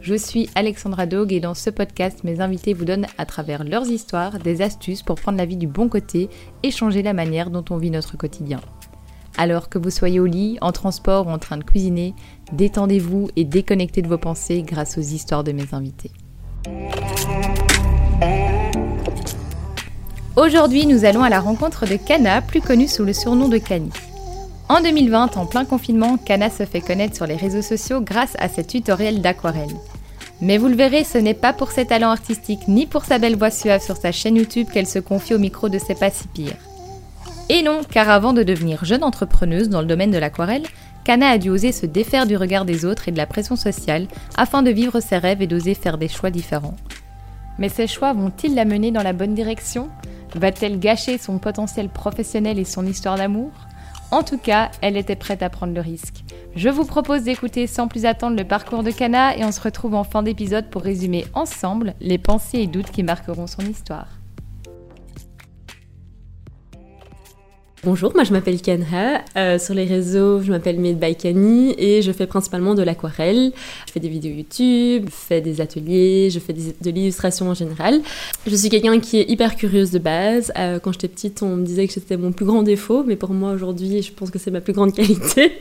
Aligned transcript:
Je 0.00 0.14
suis 0.14 0.50
Alexandra 0.54 1.06
Dog 1.06 1.32
et 1.32 1.40
dans 1.40 1.54
ce 1.54 1.70
podcast, 1.70 2.24
mes 2.24 2.40
invités 2.40 2.74
vous 2.74 2.84
donnent 2.84 3.06
à 3.16 3.24
travers 3.24 3.64
leurs 3.64 3.86
histoires 3.86 4.38
des 4.38 4.60
astuces 4.60 5.02
pour 5.02 5.16
prendre 5.16 5.38
la 5.38 5.46
vie 5.46 5.56
du 5.56 5.66
bon 5.66 5.88
côté 5.88 6.28
et 6.62 6.70
changer 6.70 7.02
la 7.02 7.14
manière 7.14 7.50
dont 7.50 7.64
on 7.70 7.78
vit 7.78 7.90
notre 7.90 8.16
quotidien. 8.16 8.60
Alors 9.36 9.68
que 9.68 9.78
vous 9.78 9.90
soyez 9.90 10.20
au 10.20 10.26
lit, 10.26 10.58
en 10.60 10.72
transport 10.72 11.26
ou 11.26 11.30
en 11.30 11.38
train 11.38 11.56
de 11.56 11.64
cuisiner, 11.64 12.14
détendez-vous 12.52 13.30
et 13.36 13.44
déconnectez 13.44 14.02
de 14.02 14.08
vos 14.08 14.18
pensées 14.18 14.62
grâce 14.62 14.98
aux 14.98 15.02
histoires 15.02 15.42
de 15.42 15.52
mes 15.52 15.72
invités. 15.72 16.10
Aujourd'hui, 20.36 20.86
nous 20.86 21.04
allons 21.04 21.22
à 21.22 21.30
la 21.30 21.40
rencontre 21.40 21.86
de 21.86 21.96
Kana, 21.96 22.42
plus 22.42 22.60
connue 22.60 22.88
sous 22.88 23.04
le 23.04 23.12
surnom 23.12 23.48
de 23.48 23.58
Kani. 23.58 23.90
En 24.68 24.80
2020, 24.80 25.36
en 25.36 25.44
plein 25.44 25.66
confinement, 25.66 26.16
Kana 26.16 26.48
se 26.48 26.64
fait 26.64 26.80
connaître 26.80 27.14
sur 27.14 27.26
les 27.26 27.36
réseaux 27.36 27.60
sociaux 27.60 28.00
grâce 28.00 28.34
à 28.38 28.48
ses 28.48 28.64
tutoriels 28.64 29.20
d'aquarelle. 29.20 29.74
Mais 30.40 30.56
vous 30.56 30.68
le 30.68 30.74
verrez, 30.74 31.04
ce 31.04 31.18
n'est 31.18 31.34
pas 31.34 31.52
pour 31.52 31.70
ses 31.70 31.84
talents 31.84 32.10
artistiques 32.10 32.66
ni 32.66 32.86
pour 32.86 33.04
sa 33.04 33.18
belle 33.18 33.36
voix 33.36 33.50
suave 33.50 33.82
sur 33.82 33.98
sa 33.98 34.10
chaîne 34.10 34.36
YouTube 34.36 34.68
qu'elle 34.72 34.86
se 34.86 34.98
confie 34.98 35.34
au 35.34 35.38
micro 35.38 35.68
de 35.68 35.78
C'est 35.78 35.98
pas 35.98 36.10
si 36.10 36.26
pire. 36.28 36.56
Et 37.50 37.62
non, 37.62 37.82
car 37.88 38.08
avant 38.08 38.32
de 38.32 38.42
devenir 38.42 38.86
jeune 38.86 39.04
entrepreneuse 39.04 39.68
dans 39.68 39.82
le 39.82 39.86
domaine 39.86 40.10
de 40.10 40.18
l'aquarelle, 40.18 40.66
Kana 41.04 41.28
a 41.28 41.38
dû 41.38 41.50
oser 41.50 41.70
se 41.70 41.84
défaire 41.84 42.26
du 42.26 42.38
regard 42.38 42.64
des 42.64 42.86
autres 42.86 43.08
et 43.08 43.12
de 43.12 43.18
la 43.18 43.26
pression 43.26 43.56
sociale 43.56 44.06
afin 44.34 44.62
de 44.62 44.70
vivre 44.70 45.00
ses 45.00 45.18
rêves 45.18 45.42
et 45.42 45.46
d'oser 45.46 45.74
faire 45.74 45.98
des 45.98 46.08
choix 46.08 46.30
différents. 46.30 46.76
Mais 47.58 47.68
ces 47.68 47.86
choix 47.86 48.14
vont-ils 48.14 48.54
la 48.54 48.64
mener 48.64 48.90
dans 48.92 49.02
la 49.02 49.12
bonne 49.12 49.34
direction? 49.34 49.90
Va-t-elle 50.34 50.80
gâcher 50.80 51.18
son 51.18 51.36
potentiel 51.38 51.90
professionnel 51.90 52.58
et 52.58 52.64
son 52.64 52.86
histoire 52.86 53.18
d'amour? 53.18 53.50
En 54.14 54.22
tout 54.22 54.38
cas, 54.38 54.70
elle 54.80 54.96
était 54.96 55.16
prête 55.16 55.42
à 55.42 55.50
prendre 55.50 55.74
le 55.74 55.80
risque. 55.80 56.22
Je 56.54 56.68
vous 56.68 56.84
propose 56.84 57.24
d'écouter 57.24 57.66
sans 57.66 57.88
plus 57.88 58.06
attendre 58.06 58.36
le 58.36 58.44
parcours 58.44 58.84
de 58.84 58.92
Kana 58.92 59.36
et 59.36 59.44
on 59.44 59.50
se 59.50 59.60
retrouve 59.60 59.96
en 59.96 60.04
fin 60.04 60.22
d'épisode 60.22 60.70
pour 60.70 60.82
résumer 60.82 61.24
ensemble 61.34 61.94
les 62.00 62.18
pensées 62.18 62.60
et 62.60 62.66
doutes 62.68 62.92
qui 62.92 63.02
marqueront 63.02 63.48
son 63.48 63.62
histoire. 63.62 64.06
Bonjour, 67.84 68.14
moi 68.14 68.24
je 68.24 68.32
m'appelle 68.32 68.62
Kenha. 68.62 69.22
Euh, 69.36 69.58
sur 69.58 69.74
les 69.74 69.84
réseaux, 69.84 70.40
je 70.40 70.50
m'appelle 70.50 70.80
Made 70.80 70.98
by 70.98 71.14
et 71.76 72.00
je 72.00 72.12
fais 72.12 72.26
principalement 72.26 72.74
de 72.74 72.82
l'aquarelle. 72.82 73.52
Je 73.86 73.92
fais 73.92 74.00
des 74.00 74.08
vidéos 74.08 74.32
YouTube, 74.32 75.10
je 75.10 75.14
fais 75.14 75.42
des 75.42 75.60
ateliers, 75.60 76.30
je 76.30 76.38
fais 76.38 76.54
de 76.54 76.90
l'illustration 76.90 77.50
en 77.50 77.52
général. 77.52 78.00
Je 78.46 78.56
suis 78.56 78.70
quelqu'un 78.70 79.00
qui 79.00 79.18
est 79.18 79.28
hyper 79.28 79.54
curieuse 79.54 79.90
de 79.90 79.98
base. 79.98 80.50
Euh, 80.56 80.78
quand 80.78 80.92
j'étais 80.92 81.08
petite, 81.08 81.42
on 81.42 81.56
me 81.56 81.66
disait 81.66 81.86
que 81.86 81.92
c'était 81.92 82.16
mon 82.16 82.32
plus 82.32 82.46
grand 82.46 82.62
défaut, 82.62 83.04
mais 83.04 83.16
pour 83.16 83.30
moi 83.30 83.50
aujourd'hui, 83.52 84.00
je 84.00 84.12
pense 84.12 84.30
que 84.30 84.38
c'est 84.38 84.50
ma 84.50 84.62
plus 84.62 84.72
grande 84.72 84.94
qualité. 84.96 85.52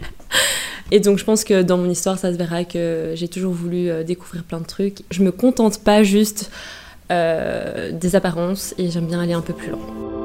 Et 0.91 1.01
donc 1.01 1.17
je 1.17 1.25
pense 1.25 1.44
que 1.44 1.61
dans 1.61 1.77
mon 1.77 1.89
histoire, 1.89 2.17
ça 2.17 2.31
se 2.31 2.38
verra 2.38 2.63
que 2.63 3.11
j'ai 3.16 3.27
toujours 3.27 3.53
voulu 3.53 3.89
euh, 3.89 4.03
découvrir 4.03 4.45
plein 4.45 4.61
de 4.61 4.66
trucs. 4.67 4.99
Je 5.11 5.23
me 5.23 5.31
contente 5.33 5.79
pas 5.83 6.03
juste 6.03 6.51
des 7.09 8.16
apparences 8.16 8.73
et 8.79 8.89
j'aime 8.89 9.06
bien 9.06 9.19
aller 9.19 9.33
un 9.33 9.41
peu 9.41 9.53
plus 9.53 9.69
loin. 9.69 10.22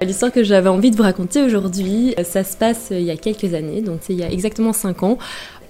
L'histoire 0.00 0.30
que 0.30 0.44
j'avais 0.44 0.68
envie 0.68 0.92
de 0.92 0.96
vous 0.96 1.02
raconter 1.02 1.42
aujourd'hui, 1.42 2.14
ça 2.22 2.44
se 2.44 2.56
passe 2.56 2.88
il 2.92 3.02
y 3.02 3.10
a 3.10 3.16
quelques 3.16 3.52
années, 3.54 3.82
donc 3.82 3.98
c'est 4.02 4.12
il 4.12 4.18
y 4.20 4.22
a 4.22 4.30
exactement 4.30 4.72
5 4.72 5.02
ans. 5.02 5.18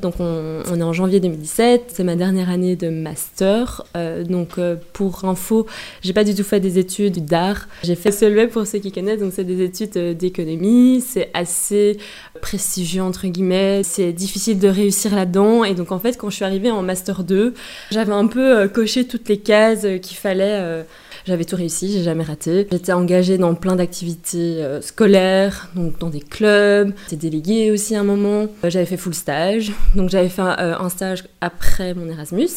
Donc 0.01 0.15
on, 0.21 0.79
est 0.79 0.83
en 0.83 0.93
janvier 0.93 1.19
2017, 1.19 1.93
c'est 1.93 2.05
ma 2.05 2.15
dernière 2.15 2.51
année 2.51 2.77
de 2.77 2.89
master. 2.89 3.85
Euh, 3.97 4.23
donc 4.23 4.59
euh, 4.59 4.77
pour 4.93 5.25
info, 5.25 5.67
j'ai 6.03 6.13
pas 6.13 6.25
du 6.25 6.35
tout 6.35 6.45
fait 6.45 6.61
des 6.61 6.79
études 6.79 7.25
d'art. 7.25 7.67
J'ai 7.83 7.97
fait 7.97 8.13
CELWeb 8.13 8.51
pour 8.51 8.67
ceux 8.67 8.79
qui 8.79 8.93
connaissent, 8.93 9.19
donc 9.19 9.33
c'est 9.35 9.45
des 9.45 9.63
études 9.63 9.97
euh, 9.97 10.15
d'économie. 10.15 11.03
C'est 11.05 11.31
assez 11.35 11.99
prestigieux 12.41 13.03
entre 13.03 13.27
guillemets, 13.27 13.83
c'est 13.83 14.13
difficile 14.13 14.61
de 14.61 14.69
réussir 14.69 15.15
là-dedans. 15.15 15.65
Et 15.65 15.75
donc 15.75 15.91
en 15.91 15.99
fait 15.99 16.17
quand 16.17 16.31
je 16.31 16.37
suis 16.37 16.45
arrivée 16.45 16.71
en 16.71 16.83
master 16.83 17.25
2, 17.25 17.55
j'avais 17.91 18.13
un 18.13 18.27
peu 18.27 18.69
coché 18.69 19.05
toutes 19.05 19.29
les 19.29 19.39
cases 19.39 19.87
qu'il 20.03 20.17
fallait 20.17 20.85
j'avais 21.29 21.45
tout 21.45 21.57
réussi, 21.57 21.93
j'ai 21.93 22.03
jamais 22.03 22.25
raté. 22.25 22.67
J'étais 22.73 22.93
engagée 22.93 23.37
dans 23.37 23.55
plein 23.55 23.77
d'activités 23.77 24.65
euh, 24.65 24.81
scolaires, 24.81 25.69
donc 25.75 25.99
dans 25.99 26.09
des 26.09 26.21
clubs. 26.21 26.95
J'étais 27.05 27.29
déléguée 27.29 27.71
aussi 27.71 27.95
à 27.95 28.01
un 28.01 28.05
moment. 28.05 28.47
Euh, 28.65 28.71
j'avais 28.71 28.87
fait 28.87 28.97
full 28.97 29.13
stage, 29.13 29.71
donc 29.95 30.09
j'avais 30.09 30.31
fait 30.31 30.41
un, 30.41 30.57
euh, 30.59 30.89
stage 30.89 31.25
après 31.43 31.93
mon 31.93 32.09
Erasmus. 32.09 32.49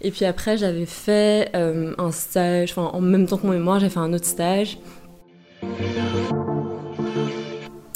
Et 0.00 0.10
puis 0.10 0.24
après, 0.24 0.58
j'avais 0.58 0.86
fait 0.86 1.52
un 1.54 2.10
stage, 2.10 2.72
enfin 2.72 2.90
en 2.92 3.00
même 3.00 3.26
temps 3.26 3.38
que 3.38 3.46
mon 3.46 3.52
mémoire, 3.52 3.78
j'ai 3.78 3.88
fait 3.88 4.00
un 4.00 4.12
autre 4.12 4.26
stage. 4.26 4.78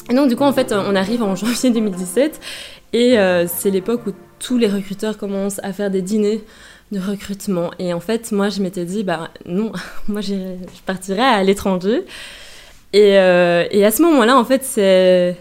Et 0.08 0.14
donc 0.14 0.28
du 0.28 0.36
coup, 0.36 0.44
en 0.44 0.52
fait, 0.52 0.72
on 0.72 0.94
arrive 0.94 1.24
en 1.24 1.34
janvier 1.36 1.70
2017 1.70 2.40
et 2.92 3.16
c'est 3.48 3.70
l'époque 3.70 4.06
où 4.06 4.12
tous 4.40 4.58
les 4.58 4.66
recruteurs 4.66 5.16
commencent 5.16 5.60
à 5.62 5.72
faire 5.72 5.90
des 5.90 6.02
dîners 6.02 6.42
de 6.92 6.98
recrutement. 6.98 7.70
Et 7.78 7.92
en 7.94 8.00
fait, 8.00 8.32
moi, 8.32 8.48
je 8.48 8.60
m'étais 8.62 8.84
dit, 8.84 9.04
bah 9.04 9.30
non, 9.46 9.72
moi, 10.08 10.20
je 10.20 10.34
partirais 10.86 11.22
à 11.22 11.42
l'étranger. 11.44 12.04
Et, 12.92 13.18
euh, 13.18 13.66
et, 13.70 13.84
à 13.84 13.90
ce 13.90 14.02
moment-là, 14.02 14.36
en 14.36 14.44
fait, 14.44 14.64
c'est... 14.64 15.36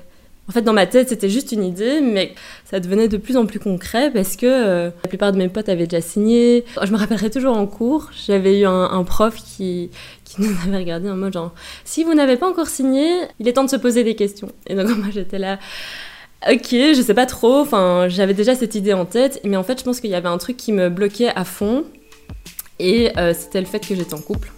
En 0.48 0.52
fait, 0.52 0.64
dans 0.64 0.74
ma 0.74 0.88
tête, 0.88 1.10
c'était 1.10 1.30
juste 1.30 1.52
une 1.52 1.64
idée, 1.64 2.02
mais 2.02 2.34
ça 2.66 2.80
devenait 2.80 3.08
de 3.08 3.18
plus 3.18 3.38
en 3.38 3.46
plus 3.46 3.60
concret 3.60 4.10
parce 4.12 4.36
que 4.36 4.48
euh, 4.48 4.90
la 5.04 5.08
plupart 5.08 5.32
de 5.32 5.38
mes 5.38 5.48
potes 5.48 5.70
avaient 5.70 5.86
déjà 5.86 6.02
signé. 6.02 6.66
Je 6.82 6.92
me 6.92 6.98
rappellerai 6.98 7.30
toujours 7.30 7.56
en 7.56 7.68
cours, 7.68 8.10
j'avais 8.26 8.62
eu 8.62 8.66
un, 8.66 9.04
prof 9.04 9.36
qui, 9.36 9.92
qui 10.26 10.42
nous 10.42 10.50
avait 10.68 10.78
regardé 10.78 11.08
en 11.08 11.16
mode 11.16 11.34
genre, 11.34 11.54
si 11.86 12.04
vous 12.04 12.16
n'avez 12.16 12.36
pas 12.36 12.50
encore 12.50 12.66
signé, 12.66 13.08
il 13.40 13.48
est 13.48 13.54
temps 13.54 13.64
de 13.64 13.70
se 13.70 13.76
poser 13.76 14.04
des 14.04 14.16
questions. 14.16 14.52
Et 14.66 14.74
donc 14.74 14.88
moi 14.98 15.10
j'étais 15.14 15.38
là, 15.38 15.60
Ok, 16.48 16.70
je 16.72 17.02
sais 17.06 17.14
pas 17.14 17.26
trop. 17.26 17.60
Enfin, 17.60 18.08
j'avais 18.08 18.34
déjà 18.34 18.56
cette 18.56 18.74
idée 18.74 18.94
en 18.94 19.06
tête, 19.06 19.42
mais 19.44 19.58
en 19.58 19.64
fait, 19.64 19.80
je 19.80 19.84
pense 19.84 20.00
qu'il 20.00 20.10
y 20.10 20.16
avait 20.16 20.30
un 20.30 20.38
truc 20.38 20.56
qui 20.56 20.72
me 20.72 20.90
bloquait 20.90 21.34
à 21.36 21.44
fond, 21.44 21.84
et 22.80 23.12
euh, 23.18 23.34
c'était 23.38 23.60
le 23.60 23.68
fait 23.68 23.86
que 23.86 23.94
j'étais 23.94 24.14
en 24.14 24.22
couple, 24.22 24.52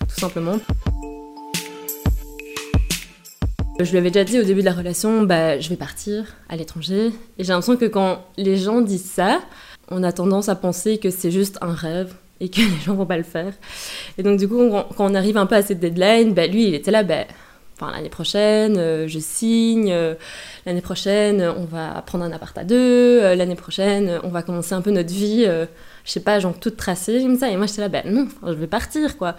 tout 0.00 0.20
simplement. 0.20 0.58
Je 3.78 3.88
lui 3.92 3.98
avais 3.98 4.10
déjà 4.10 4.24
dit 4.24 4.40
au 4.40 4.42
début 4.42 4.60
de 4.60 4.64
la 4.64 4.72
relation, 4.72 5.22
bah, 5.22 5.60
je 5.60 5.68
vais 5.68 5.76
partir 5.76 6.24
à 6.48 6.56
l'étranger, 6.56 7.12
et 7.38 7.44
j'ai 7.44 7.52
l'impression 7.52 7.76
que 7.76 7.84
quand 7.84 8.24
les 8.36 8.56
gens 8.56 8.80
disent 8.80 9.08
ça, 9.08 9.40
on 9.90 10.02
a 10.02 10.10
tendance 10.10 10.48
à 10.48 10.56
penser 10.56 10.98
que 10.98 11.10
c'est 11.10 11.30
juste 11.30 11.58
un 11.60 11.72
rêve 11.72 12.14
et 12.40 12.48
que 12.48 12.60
les 12.60 12.80
gens 12.84 12.94
vont 12.94 13.06
pas 13.06 13.16
le 13.16 13.22
faire. 13.22 13.52
Et 14.18 14.24
donc 14.24 14.40
du 14.40 14.48
coup, 14.48 14.70
quand 14.96 15.10
on 15.10 15.14
arrive 15.14 15.36
un 15.36 15.46
peu 15.46 15.54
à 15.54 15.62
cette 15.62 15.78
deadline, 15.78 16.34
bah, 16.34 16.48
lui, 16.48 16.66
il 16.66 16.74
était 16.74 16.90
là, 16.90 17.04
bah, 17.04 17.26
enfin, 17.80 17.92
l'année 17.92 18.08
prochaine, 18.08 18.76
euh, 18.76 19.06
je 19.06 19.18
signe, 19.18 19.92
euh, 19.92 20.14
l'année 20.66 20.80
prochaine, 20.80 21.42
on 21.56 21.64
va 21.64 22.02
prendre 22.02 22.24
un 22.24 22.32
appart 22.32 22.56
à 22.58 22.64
deux, 22.64 23.20
euh, 23.22 23.34
l'année 23.34 23.54
prochaine, 23.54 24.20
on 24.24 24.28
va 24.28 24.42
commencer 24.42 24.74
un 24.74 24.80
peu 24.80 24.90
notre 24.90 25.12
vie, 25.12 25.44
je 25.44 26.10
sais 26.10 26.20
pas, 26.20 26.40
genre 26.40 26.58
toute 26.58 26.76
tracée 26.76 27.20
comme 27.22 27.38
ça. 27.38 27.50
Et 27.50 27.56
moi, 27.56 27.66
j'étais 27.66 27.82
là, 27.82 27.88
ben 27.88 28.02
non, 28.06 28.28
je 28.46 28.52
vais 28.52 28.66
partir, 28.66 29.16
quoi. 29.16 29.36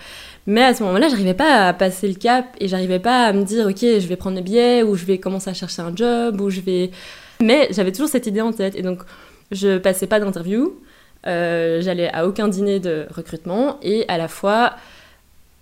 Mais 0.47 0.63
à 0.63 0.73
ce 0.73 0.83
moment-là, 0.83 1.09
j'arrivais 1.09 1.33
pas 1.33 1.67
à 1.67 1.73
passer 1.73 2.07
le 2.07 2.15
cap 2.15 2.45
et 2.59 2.67
j'arrivais 2.67 2.99
pas 2.99 3.25
à 3.25 3.33
me 3.33 3.43
dire, 3.43 3.67
ok, 3.67 3.79
je 3.79 4.07
vais 4.07 4.15
prendre 4.15 4.37
le 4.37 4.43
billet 4.43 4.83
ou 4.83 4.95
je 4.95 5.05
vais 5.05 5.17
commencer 5.17 5.49
à 5.49 5.53
chercher 5.53 5.81
un 5.81 5.95
job 5.95 6.39
ou 6.41 6.49
je 6.49 6.61
vais. 6.61 6.91
Mais 7.41 7.67
j'avais 7.71 7.91
toujours 7.91 8.09
cette 8.09 8.27
idée 8.27 8.41
en 8.41 8.53
tête 8.53 8.75
et 8.75 8.81
donc 8.81 9.01
je 9.51 9.77
passais 9.77 10.07
pas 10.07 10.19
d'interview, 10.19 10.79
j'allais 11.25 12.09
à 12.13 12.27
aucun 12.27 12.47
dîner 12.47 12.79
de 12.79 13.07
recrutement 13.09 13.77
et 13.81 14.05
à 14.07 14.17
la 14.17 14.27
fois 14.27 14.75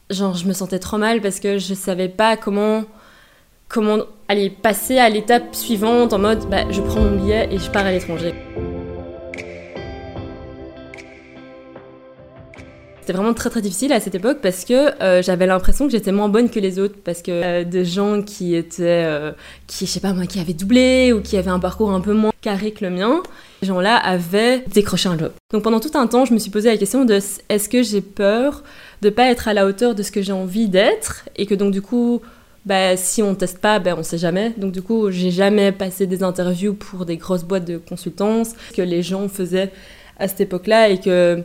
genre 0.10 0.36
je 0.36 0.48
me 0.48 0.54
sentais 0.54 0.80
trop 0.80 0.98
mal 0.98 1.22
parce 1.22 1.40
que 1.40 1.58
je 1.58 1.74
savais 1.74 2.10
pas 2.10 2.38
comment 2.38 2.84
comment 3.68 4.00
aller 4.28 4.50
passer 4.50 4.98
à 4.98 5.10
l'étape 5.10 5.54
suivante 5.56 6.14
en 6.14 6.20
mode 6.20 6.50
bah, 6.50 6.70
je 6.70 6.82
prends 6.82 7.02
mon 7.02 7.18
billet 7.18 7.50
et 7.52 7.58
je 7.58 7.70
pars 7.70 7.86
à 7.86 7.92
l'étranger. 7.92 8.34
C'était 13.08 13.20
vraiment 13.20 13.34
très 13.34 13.50
très 13.50 13.62
difficile 13.62 13.94
à 13.94 14.02
cette 14.02 14.16
époque 14.16 14.40
parce 14.42 14.66
que 14.66 15.02
euh, 15.02 15.22
j'avais 15.22 15.46
l'impression 15.46 15.86
que 15.86 15.94
j'étais 15.94 16.12
moins 16.12 16.28
bonne 16.28 16.50
que 16.50 16.60
les 16.60 16.78
autres 16.78 16.96
parce 17.06 17.22
que 17.22 17.32
euh, 17.32 17.64
des 17.64 17.86
gens 17.86 18.22
qui 18.22 18.54
étaient 18.54 19.06
euh, 19.06 19.32
qui 19.66 19.86
je 19.86 19.92
sais 19.92 20.02
pas 20.02 20.12
moi 20.12 20.26
qui 20.26 20.42
avaient 20.42 20.54
doublé 20.54 21.14
ou 21.14 21.22
qui 21.22 21.38
avaient 21.38 21.50
un 21.50 21.60
parcours 21.60 21.92
un 21.92 22.02
peu 22.02 22.12
moins 22.12 22.34
carré 22.42 22.72
que 22.72 22.84
le 22.84 22.92
mien, 22.92 23.24
ces 23.62 23.68
gens-là 23.68 23.96
avaient 23.96 24.66
décroché 24.74 25.08
un 25.08 25.18
job. 25.18 25.32
Donc 25.54 25.64
pendant 25.64 25.80
tout 25.80 25.92
un 25.94 26.06
temps, 26.08 26.26
je 26.26 26.34
me 26.34 26.38
suis 26.38 26.52
posé 26.52 26.70
la 26.70 26.76
question 26.76 27.06
de 27.06 27.14
est-ce 27.14 27.70
que 27.70 27.82
j'ai 27.82 28.02
peur 28.02 28.64
de 29.02 29.10
pas 29.10 29.30
être 29.30 29.48
à 29.48 29.54
la 29.54 29.66
hauteur 29.66 29.96
de 29.96 30.04
ce 30.04 30.12
que 30.12 30.22
j'ai 30.22 30.34
envie 30.34 30.70
d'être 30.70 31.26
et 31.36 31.46
que 31.46 31.56
donc 31.56 31.72
du 31.72 31.82
coup 31.82 32.22
bah, 32.68 32.98
si 32.98 33.24
on 33.24 33.34
teste 33.34 33.60
pas, 33.60 33.80
bah, 33.80 33.96
on 33.98 34.04
sait 34.04 34.18
jamais. 34.18 34.54
Donc 34.58 34.74
du 34.74 34.82
coup, 34.82 35.10
j'ai 35.10 35.32
jamais 35.32 35.72
passé 35.72 36.06
des 36.06 36.22
interviews 36.22 36.74
pour 36.74 37.06
des 37.06 37.16
grosses 37.16 37.46
boîtes 37.46 37.64
de 37.64 37.78
consultance 37.78 38.50
que 38.76 38.82
les 38.82 39.02
gens 39.02 39.30
faisaient 39.30 39.72
à 40.20 40.28
cette 40.28 40.42
époque-là 40.42 40.90
et 40.90 41.00
que 41.00 41.44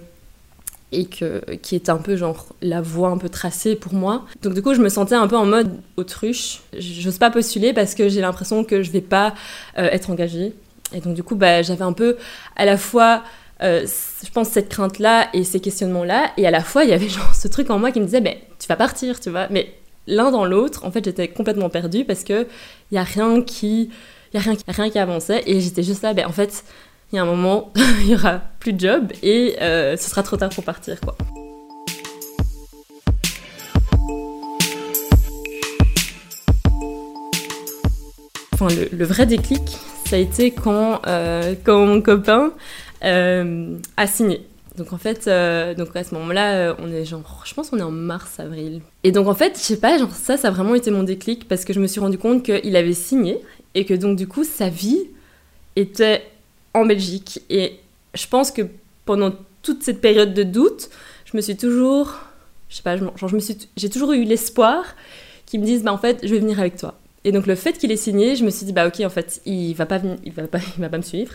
et 0.91 1.07
que, 1.07 1.41
qui 1.63 1.75
est 1.75 1.89
un 1.89 1.97
peu 1.97 2.17
genre 2.17 2.49
la 2.61 2.83
voie 2.83 3.09
un 3.09 3.19
peu 3.19 3.29
tracée 3.29 3.77
pour 3.77 3.95
moi. 3.95 4.27
Donc 4.43 4.55
du 4.55 4.63
coup, 4.63 4.75
je 4.75 4.83
me 4.83 4.89
sentais 4.89 5.15
un 5.15 5.29
peu 5.29 5.37
en 5.37 5.47
mode 5.47 5.71
autruche. 5.97 6.61
J'ose 6.77 7.19
pas 7.19 7.31
postuler 7.31 7.73
parce 7.73 7.95
que 7.95 8.09
j'ai 8.09 8.21
l'impression 8.21 8.65
que 8.65 8.83
je 8.83 8.91
vais 8.91 9.01
pas 9.01 9.33
euh, 9.79 9.89
être 9.91 10.11
engagée. 10.11 10.53
Et 10.93 11.01
donc 11.01 11.15
du 11.15 11.23
coup, 11.23 11.37
bah, 11.37 11.63
j'avais 11.63 11.85
un 11.85 11.95
peu 11.95 12.17
à 12.57 12.65
la 12.65 12.77
fois, 12.77 13.23
euh, 13.63 13.87
je 14.25 14.31
pense, 14.31 14.49
cette 14.49 14.69
crainte-là 14.69 15.29
et 15.33 15.45
ces 15.45 15.61
questionnements-là, 15.61 16.33
et 16.37 16.47
à 16.47 16.51
la 16.51 16.63
fois, 16.63 16.85
il 16.85 16.91
y 16.91 16.93
avait 16.93 17.09
genre 17.09 17.35
ce 17.35 17.49
truc 17.49 17.71
en 17.71 17.79
moi 17.79 17.93
qui 17.93 18.01
me 18.01 18.05
disait, 18.07 18.21
ben, 18.21 18.35
tu 18.59 18.67
vas 18.69 18.77
partir, 18.77 19.21
tu 19.21 19.31
vois. 19.31 19.47
Mais 19.51 19.75
l'un 20.07 20.31
dans 20.31 20.45
l'autre, 20.45 20.85
en 20.85 20.91
fait, 20.91 21.05
j'étais 21.05 21.29
complètement 21.29 21.69
perdue 21.69 22.05
parce 22.05 22.25
que 22.25 22.47
il 22.91 22.99
a 22.99 23.05
rien 23.05 23.43
qui, 23.43 23.91
a 24.35 24.39
rien, 24.39 24.55
rien 24.69 24.91
qui 24.91 24.99
avançait, 24.99 25.43
et 25.47 25.61
j'étais 25.61 25.83
juste 25.83 26.03
là, 26.03 26.13
ben, 26.13 26.27
en 26.27 26.33
fait, 26.33 26.65
il 27.13 27.17
y 27.17 27.19
a 27.19 27.23
un 27.23 27.27
moment, 27.27 27.73
il 28.01 28.09
y 28.11 28.15
aura 28.15 28.41
plus 28.59 28.73
de 28.73 28.81
job 28.81 29.13
et 29.23 29.57
euh, 29.61 29.97
ce 29.97 30.09
sera 30.09 30.23
trop 30.23 30.37
tard 30.37 30.49
pour 30.51 30.65
partir, 30.65 30.99
quoi. 31.01 31.17
Enfin, 38.55 38.69
le, 38.93 39.05
vrai 39.05 39.27
déclic, 39.27 39.63
ça 40.07 40.17
a 40.17 40.19
été 40.19 40.53
quand, 40.53 41.03
euh, 41.07 41.55
quand 41.65 41.85
mon 41.85 42.01
copain 42.01 42.53
euh, 43.05 43.77
a 43.97 44.07
signé. 44.07 44.47
Donc 44.77 44.93
en 44.95 44.99
fait, 44.99 45.27
donc 45.77 45.95
à 45.95 46.03
ce 46.03 46.15
moment-là, 46.15 46.75
on 46.79 46.91
est 46.91 47.05
genre, 47.05 47.43
je 47.45 47.53
pense 47.53 47.69
qu'on 47.69 47.79
est 47.79 47.83
en 47.83 47.91
mars-avril. 47.91 48.81
Et 49.05 49.13
donc 49.13 49.29
en 49.29 49.35
fait, 49.35 49.59
je 49.59 49.63
sais 49.63 49.77
pas, 49.77 49.99
genre 49.99 50.11
ça, 50.13 50.39
ça 50.39 50.49
a 50.49 50.51
vraiment 50.51 50.75
été 50.75 50.91
mon 50.91 51.03
déclic 51.03 51.47
parce 51.47 51.67
que 51.67 51.75
je 51.75 51.81
me 51.81 51.87
suis 51.87 52.01
rendu 52.01 52.17
compte 52.17 52.43
qu'il 52.43 52.75
avait 52.75 52.95
signé 52.95 53.39
et 53.75 53.85
que 53.85 53.93
donc 53.93 54.17
du 54.17 54.27
coup, 54.27 54.45
sa 54.45 54.71
vie 54.71 55.03
était 55.77 56.23
en 56.75 56.87
Belgique. 56.87 57.43
Et 57.51 57.81
je 58.15 58.27
pense 58.27 58.51
que 58.51 58.63
pendant 59.05 59.33
toute 59.63 59.83
cette 59.83 60.01
période 60.01 60.35
de 60.35 60.43
doute, 60.43 60.91
je 61.25 61.37
me 61.37 61.43
suis 61.43 61.57
toujours, 61.57 62.19
je 62.69 62.77
sais 62.77 62.83
pas, 62.83 62.97
genre, 62.97 63.15
je 63.17 63.35
me 63.35 63.41
suis, 63.41 63.57
j'ai 63.77 63.91
toujours 63.91 64.13
eu 64.13 64.25
l'espoir 64.25 64.85
qu'ils 65.47 65.61
me 65.61 65.67
disent, 65.67 65.83
bah 65.83 65.93
en 65.93 65.99
fait, 65.99 66.21
je 66.23 66.29
vais 66.29 66.41
venir 66.41 66.59
avec 66.59 66.77
toi. 66.77 66.95
Et 67.25 67.33
donc 67.33 67.47
le 67.47 67.55
fait 67.55 67.75
qu'il 67.75 67.93
ait 67.93 67.97
signé, 67.97 68.35
je 68.35 68.45
me 68.45 68.51
suis 68.51 68.67
dit 68.67 68.73
bah 68.73 68.87
ok 68.87 69.01
en 69.05 69.11
fait 69.11 69.41
il 69.47 69.75
va 69.75 69.87
pas 69.87 70.01
il 70.25 70.33
va 70.33 70.47
pas 70.49 70.59
il 70.77 70.81
va 70.81 70.89
pas 70.89 70.97
me 70.97 71.03
suivre, 71.03 71.35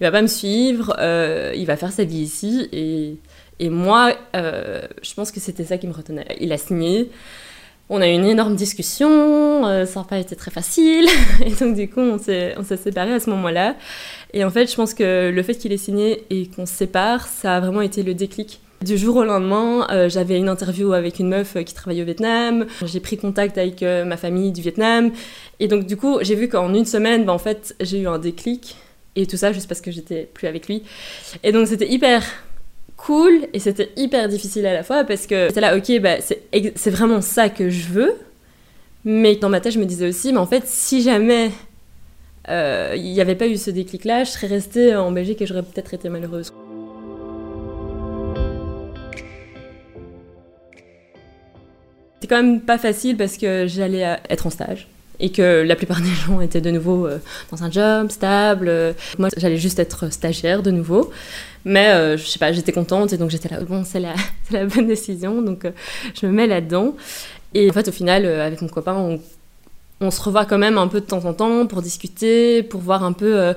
il 0.00 0.04
va 0.04 0.10
pas 0.10 0.22
me 0.22 0.26
suivre, 0.26 0.96
euh, 0.98 1.52
il 1.56 1.66
va 1.66 1.76
faire 1.76 1.92
sa 1.92 2.04
vie 2.04 2.18
ici 2.18 2.68
et, 2.72 3.16
et 3.60 3.70
moi 3.70 4.12
euh, 4.34 4.82
je 5.02 5.14
pense 5.14 5.30
que 5.30 5.40
c'était 5.40 5.64
ça 5.64 5.78
qui 5.78 5.86
me 5.86 5.92
retenait. 5.92 6.26
Il 6.40 6.52
a 6.52 6.58
signé, 6.58 7.10
on 7.88 8.00
a 8.00 8.08
eu 8.08 8.12
une 8.12 8.26
énorme 8.26 8.56
discussion, 8.56 9.66
euh, 9.66 9.86
ça 9.86 10.00
n'a 10.00 10.06
pas 10.06 10.18
été 10.18 10.34
très 10.34 10.50
facile, 10.50 11.06
et 11.46 11.52
donc 11.52 11.76
du 11.76 11.88
coup 11.88 12.00
on 12.00 12.18
s'est, 12.18 12.54
on 12.56 12.64
s'est 12.64 12.76
séparés 12.76 13.14
à 13.14 13.20
ce 13.20 13.30
moment-là. 13.30 13.76
Et 14.32 14.44
en 14.44 14.50
fait 14.50 14.68
je 14.68 14.74
pense 14.74 14.92
que 14.92 15.30
le 15.30 15.42
fait 15.44 15.54
qu'il 15.54 15.72
ait 15.72 15.76
signé 15.76 16.24
et 16.30 16.48
qu'on 16.48 16.66
se 16.66 16.74
sépare, 16.74 17.28
ça 17.28 17.56
a 17.56 17.60
vraiment 17.60 17.82
été 17.82 18.02
le 18.02 18.14
déclic. 18.14 18.60
Du 18.82 18.96
jour 18.96 19.16
au 19.16 19.24
lendemain, 19.24 19.86
euh, 19.90 20.08
j'avais 20.08 20.38
une 20.38 20.48
interview 20.48 20.92
avec 20.92 21.18
une 21.18 21.28
meuf 21.28 21.56
qui 21.64 21.74
travaillait 21.74 22.02
au 22.02 22.04
Vietnam, 22.04 22.66
j'ai 22.84 23.00
pris 23.00 23.16
contact 23.16 23.58
avec 23.58 23.82
euh, 23.82 24.04
ma 24.04 24.16
famille 24.16 24.52
du 24.52 24.62
Vietnam, 24.62 25.10
et 25.58 25.66
donc 25.66 25.84
du 25.84 25.96
coup 25.96 26.18
j'ai 26.20 26.36
vu 26.36 26.48
qu'en 26.48 26.72
une 26.72 26.84
semaine, 26.84 27.24
bah, 27.24 27.32
en 27.32 27.38
fait 27.38 27.74
j'ai 27.80 27.98
eu 27.98 28.06
un 28.06 28.20
déclic, 28.20 28.76
et 29.16 29.26
tout 29.26 29.36
ça 29.36 29.52
juste 29.52 29.66
parce 29.66 29.80
que 29.80 29.90
j'étais 29.90 30.28
plus 30.32 30.46
avec 30.46 30.68
lui. 30.68 30.84
Et 31.42 31.50
donc 31.50 31.66
c'était 31.66 31.88
hyper 31.88 32.22
cool 32.96 33.48
et 33.52 33.58
c'était 33.58 33.90
hyper 33.96 34.28
difficile 34.28 34.66
à 34.66 34.72
la 34.72 34.82
fois 34.82 35.04
parce 35.04 35.26
que 35.26 35.48
c'était 35.48 35.60
là, 35.60 35.76
ok, 35.76 36.00
bah, 36.00 36.16
c'est 36.20 36.90
vraiment 36.90 37.20
ça 37.20 37.48
que 37.48 37.70
je 37.70 37.88
veux. 37.88 38.14
Mais 39.04 39.36
dans 39.36 39.48
ma 39.48 39.60
tête, 39.60 39.72
je 39.72 39.78
me 39.78 39.86
disais 39.86 40.06
aussi, 40.06 40.32
mais 40.32 40.38
en 40.38 40.46
fait, 40.46 40.64
si 40.66 41.02
jamais 41.02 41.50
euh, 42.48 42.94
il 42.96 43.12
n'y 43.12 43.20
avait 43.20 43.36
pas 43.36 43.46
eu 43.46 43.56
ce 43.56 43.70
déclic-là, 43.70 44.24
je 44.24 44.30
serais 44.30 44.48
restée 44.48 44.94
en 44.94 45.10
Belgique 45.12 45.40
et 45.42 45.46
j'aurais 45.46 45.62
peut-être 45.62 45.94
été 45.94 46.08
malheureuse. 46.08 46.52
C'était 52.28 52.36
quand 52.36 52.42
même 52.42 52.60
pas 52.60 52.76
facile 52.76 53.16
parce 53.16 53.38
que 53.38 53.66
j'allais 53.66 54.18
être 54.28 54.46
en 54.46 54.50
stage 54.50 54.86
et 55.18 55.32
que 55.32 55.62
la 55.62 55.76
plupart 55.76 56.00
des 56.02 56.10
gens 56.10 56.42
étaient 56.42 56.60
de 56.60 56.70
nouveau 56.70 57.06
euh, 57.06 57.18
dans 57.50 57.64
un 57.64 57.70
job 57.70 58.10
stable. 58.10 58.94
Moi, 59.18 59.30
j'allais 59.38 59.56
juste 59.56 59.78
être 59.78 60.12
stagiaire 60.12 60.62
de 60.62 60.70
nouveau. 60.70 61.10
Mais 61.64 61.88
euh, 61.88 62.18
je 62.18 62.26
sais 62.26 62.38
pas, 62.38 62.52
j'étais 62.52 62.72
contente 62.72 63.14
et 63.14 63.16
donc 63.16 63.30
j'étais 63.30 63.48
là, 63.48 63.60
bon, 63.62 63.82
c'est 63.82 64.00
la, 64.00 64.12
la, 64.50 64.66
bonne 64.66 64.86
décision, 64.86 65.40
donc 65.40 65.64
euh, 65.64 65.70
je 66.20 66.26
me 66.26 66.32
mets 66.32 66.46
là-dedans. 66.46 66.96
Et 67.54 67.70
en 67.70 67.72
fait, 67.72 67.88
au 67.88 67.92
final, 67.92 68.26
avec 68.26 68.60
mon 68.60 68.68
copain, 68.68 68.94
on, 68.94 69.18
on, 70.02 70.10
se 70.10 70.20
revoit 70.20 70.44
quand 70.44 70.58
même 70.58 70.76
un 70.76 70.86
peu 70.86 71.00
de 71.00 71.06
temps 71.06 71.24
en 71.24 71.32
temps 71.32 71.66
pour 71.66 71.80
discuter, 71.80 72.62
pour 72.62 72.82
voir 72.82 73.04
un 73.04 73.12
peu. 73.12 73.54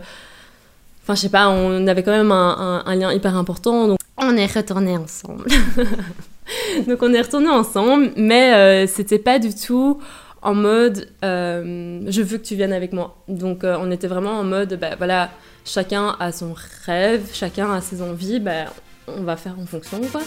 Enfin, 1.04 1.16
je 1.16 1.20
sais 1.20 1.30
pas, 1.30 1.50
on 1.50 1.88
avait 1.88 2.04
quand 2.04 2.12
même 2.12 2.32
un, 2.32 2.84
un, 2.86 2.96
lien 2.96 3.12
hyper 3.12 3.36
important, 3.36 3.90
donc 3.90 4.00
on 4.16 4.38
est 4.38 4.46
retournés 4.46 4.98
ensemble. 4.98 5.44
donc 6.88 7.02
on 7.02 7.14
est 7.14 7.22
retournés 7.22 7.50
ensemble, 7.50 8.12
mais 8.16 8.88
c'était 8.88 9.20
pas 9.20 9.40
du 9.40 9.54
tout 9.54 10.02
en 10.42 10.56
mode 10.56 11.08
euh, 11.24 12.02
je 12.08 12.22
veux 12.22 12.38
que 12.38 12.44
tu 12.44 12.56
viennes 12.56 12.74
avec 12.74 12.94
moi. 12.94 13.24
Donc 13.28 13.64
euh, 13.64 13.78
on 13.80 13.92
était 13.92 14.08
vraiment 14.08 14.40
en 14.40 14.44
mode 14.44 14.78
bah, 14.80 14.96
voilà, 14.98 15.30
chacun 15.66 16.16
a 16.20 16.32
son 16.32 16.56
rêve, 16.86 17.30
chacun 17.34 17.72
a 17.72 17.82
ses 17.82 18.02
envies, 18.02 18.40
bah, 18.40 18.74
on 19.08 19.24
va 19.24 19.38
faire 19.38 19.60
en 19.60 19.66
fonction 19.66 20.02
quoi. 20.12 20.22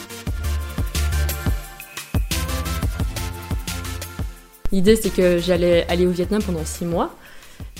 L'idée 4.72 4.96
c'est 4.96 5.10
que 5.10 5.38
j'allais 5.38 5.86
aller 5.88 6.06
au 6.06 6.10
Vietnam 6.10 6.42
pendant 6.42 6.64
six 6.64 6.84
mois 6.84 7.14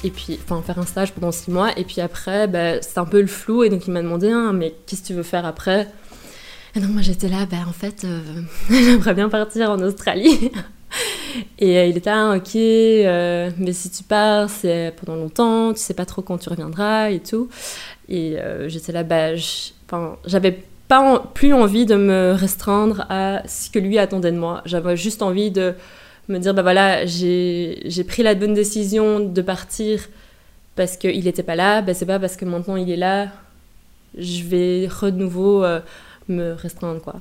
et 0.05 0.11
puis 0.11 0.39
enfin 0.45 0.63
faire 0.63 0.79
un 0.79 0.87
stage 0.87 1.13
pendant 1.13 1.33
six 1.33 1.51
mois 1.51 1.77
et 1.79 1.85
puis 1.85 2.01
après 2.01 2.47
bah, 2.47 2.83
c'est 2.83 2.99
un 2.99 3.05
peu 3.05 3.21
le 3.21 3.27
flou 3.27 3.65
et 3.65 3.71
donc 3.71 3.87
il 3.87 3.93
m'a 3.93 4.03
demandé 4.03 4.31
hein, 4.31 4.53
mais 4.53 4.75
qu'est-ce 4.87 5.03
que 5.03 5.07
tu 5.09 5.15
veux 5.15 5.23
faire 5.23 5.47
après? 5.47 5.89
Et 6.77 6.81
donc 6.81 6.91
moi 6.91 7.03
j'étais 7.03 7.29
là 7.29 7.47
bah 7.51 7.59
en 7.69 7.73
fait 7.73 8.05
euh, 8.05 8.21
j'aimerais 8.71 9.15
bien 9.15 9.29
partir 9.29 9.71
en 9.71 9.81
Australie 9.81 10.51
et 11.59 11.79
euh, 11.79 11.87
il 11.87 11.97
était 11.97 12.11
là, 12.11 12.37
ok, 12.37 12.55
euh, 12.57 13.51
mais 13.59 13.73
si 13.73 13.91
tu 13.91 14.05
pars, 14.05 14.49
c'est 14.49 14.95
pendant 14.97 15.19
longtemps, 15.19 15.73
tu 15.73 15.81
sais 15.81 15.95
pas 15.95 16.05
trop 16.05 16.23
quand 16.23 16.39
tu 16.39 16.49
reviendras 16.49 17.11
et 17.11 17.21
tout. 17.21 17.49
Et 18.09 18.37
j'étais 18.67 18.93
là, 18.93 19.03
bah, 19.03 19.35
j'avais 20.27 20.63
pas 20.87 21.25
plus 21.35 21.53
envie 21.53 21.87
de 21.87 21.97
me 21.97 22.33
restreindre 22.33 23.07
à 23.09 23.43
ce 23.49 23.71
que 23.71 23.79
lui 23.79 23.99
attendait 23.99 24.31
de 24.31 24.37
moi. 24.37 24.63
J'avais 24.67 24.97
juste 24.97 25.23
envie 25.23 25.51
de 25.51 25.75
me 26.29 26.39
dire, 26.39 26.55
bah 26.55 26.63
voilà, 26.63 27.07
j'ai 27.07 28.05
pris 28.07 28.23
la 28.23 28.35
bonne 28.35 28.55
décision 28.55 29.21
de 29.21 29.43
partir 29.43 30.01
parce 30.77 30.97
qu'il 30.97 31.25
n'était 31.25 31.43
pas 31.43 31.57
là, 31.57 31.83
bah, 31.83 31.95
c'est 31.95 32.07
pas 32.07 32.19
parce 32.19 32.37
que 32.37 32.45
maintenant 32.45 32.77
il 32.77 32.91
est 32.91 32.97
là, 32.97 33.29
je 34.19 34.45
vais 34.45 34.87
de 34.87 35.11
nouveau 35.11 35.65
me 36.29 36.53
restreindre, 36.53 37.01
quoi. 37.01 37.17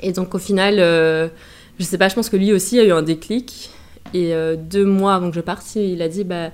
Et 0.00 0.12
donc 0.12 0.34
au 0.34 0.38
final 0.38 0.78
je 1.78 1.84
sais 1.84 1.98
pas, 1.98 2.08
je 2.08 2.14
pense 2.14 2.28
que 2.28 2.36
lui 2.36 2.52
aussi 2.52 2.78
a 2.78 2.84
eu 2.84 2.92
un 2.92 3.02
déclic. 3.02 3.70
Et 4.14 4.34
euh, 4.34 4.56
deux 4.56 4.84
mois 4.84 5.14
avant 5.14 5.30
que 5.30 5.36
je 5.36 5.40
parte, 5.40 5.76
il 5.76 6.00
a 6.02 6.08
dit 6.08 6.24
bah, 6.24 6.50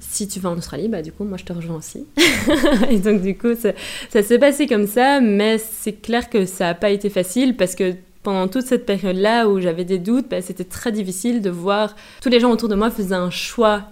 si 0.00 0.28
tu 0.28 0.40
vas 0.40 0.50
en 0.50 0.56
Australie, 0.56 0.88
bah, 0.88 1.02
du 1.02 1.12
coup, 1.12 1.24
moi 1.24 1.36
je 1.36 1.44
te 1.44 1.52
rejoins 1.52 1.76
aussi. 1.76 2.06
et 2.90 2.98
donc, 2.98 3.22
du 3.22 3.36
coup, 3.36 3.54
ça, 3.54 3.72
ça 4.10 4.22
s'est 4.22 4.38
passé 4.38 4.66
comme 4.66 4.86
ça, 4.86 5.20
mais 5.20 5.58
c'est 5.58 6.00
clair 6.00 6.30
que 6.30 6.46
ça 6.46 6.66
n'a 6.66 6.74
pas 6.74 6.90
été 6.90 7.10
facile 7.10 7.56
parce 7.56 7.74
que 7.74 7.94
pendant 8.22 8.46
toute 8.46 8.66
cette 8.66 8.86
période-là 8.86 9.48
où 9.48 9.60
j'avais 9.60 9.84
des 9.84 9.98
doutes, 9.98 10.28
bah, 10.30 10.40
c'était 10.40 10.64
très 10.64 10.92
difficile 10.92 11.42
de 11.42 11.50
voir 11.50 11.96
tous 12.22 12.28
les 12.28 12.40
gens 12.40 12.50
autour 12.50 12.68
de 12.68 12.76
moi 12.76 12.90
faisaient 12.90 13.14
un 13.14 13.30
choix 13.30 13.82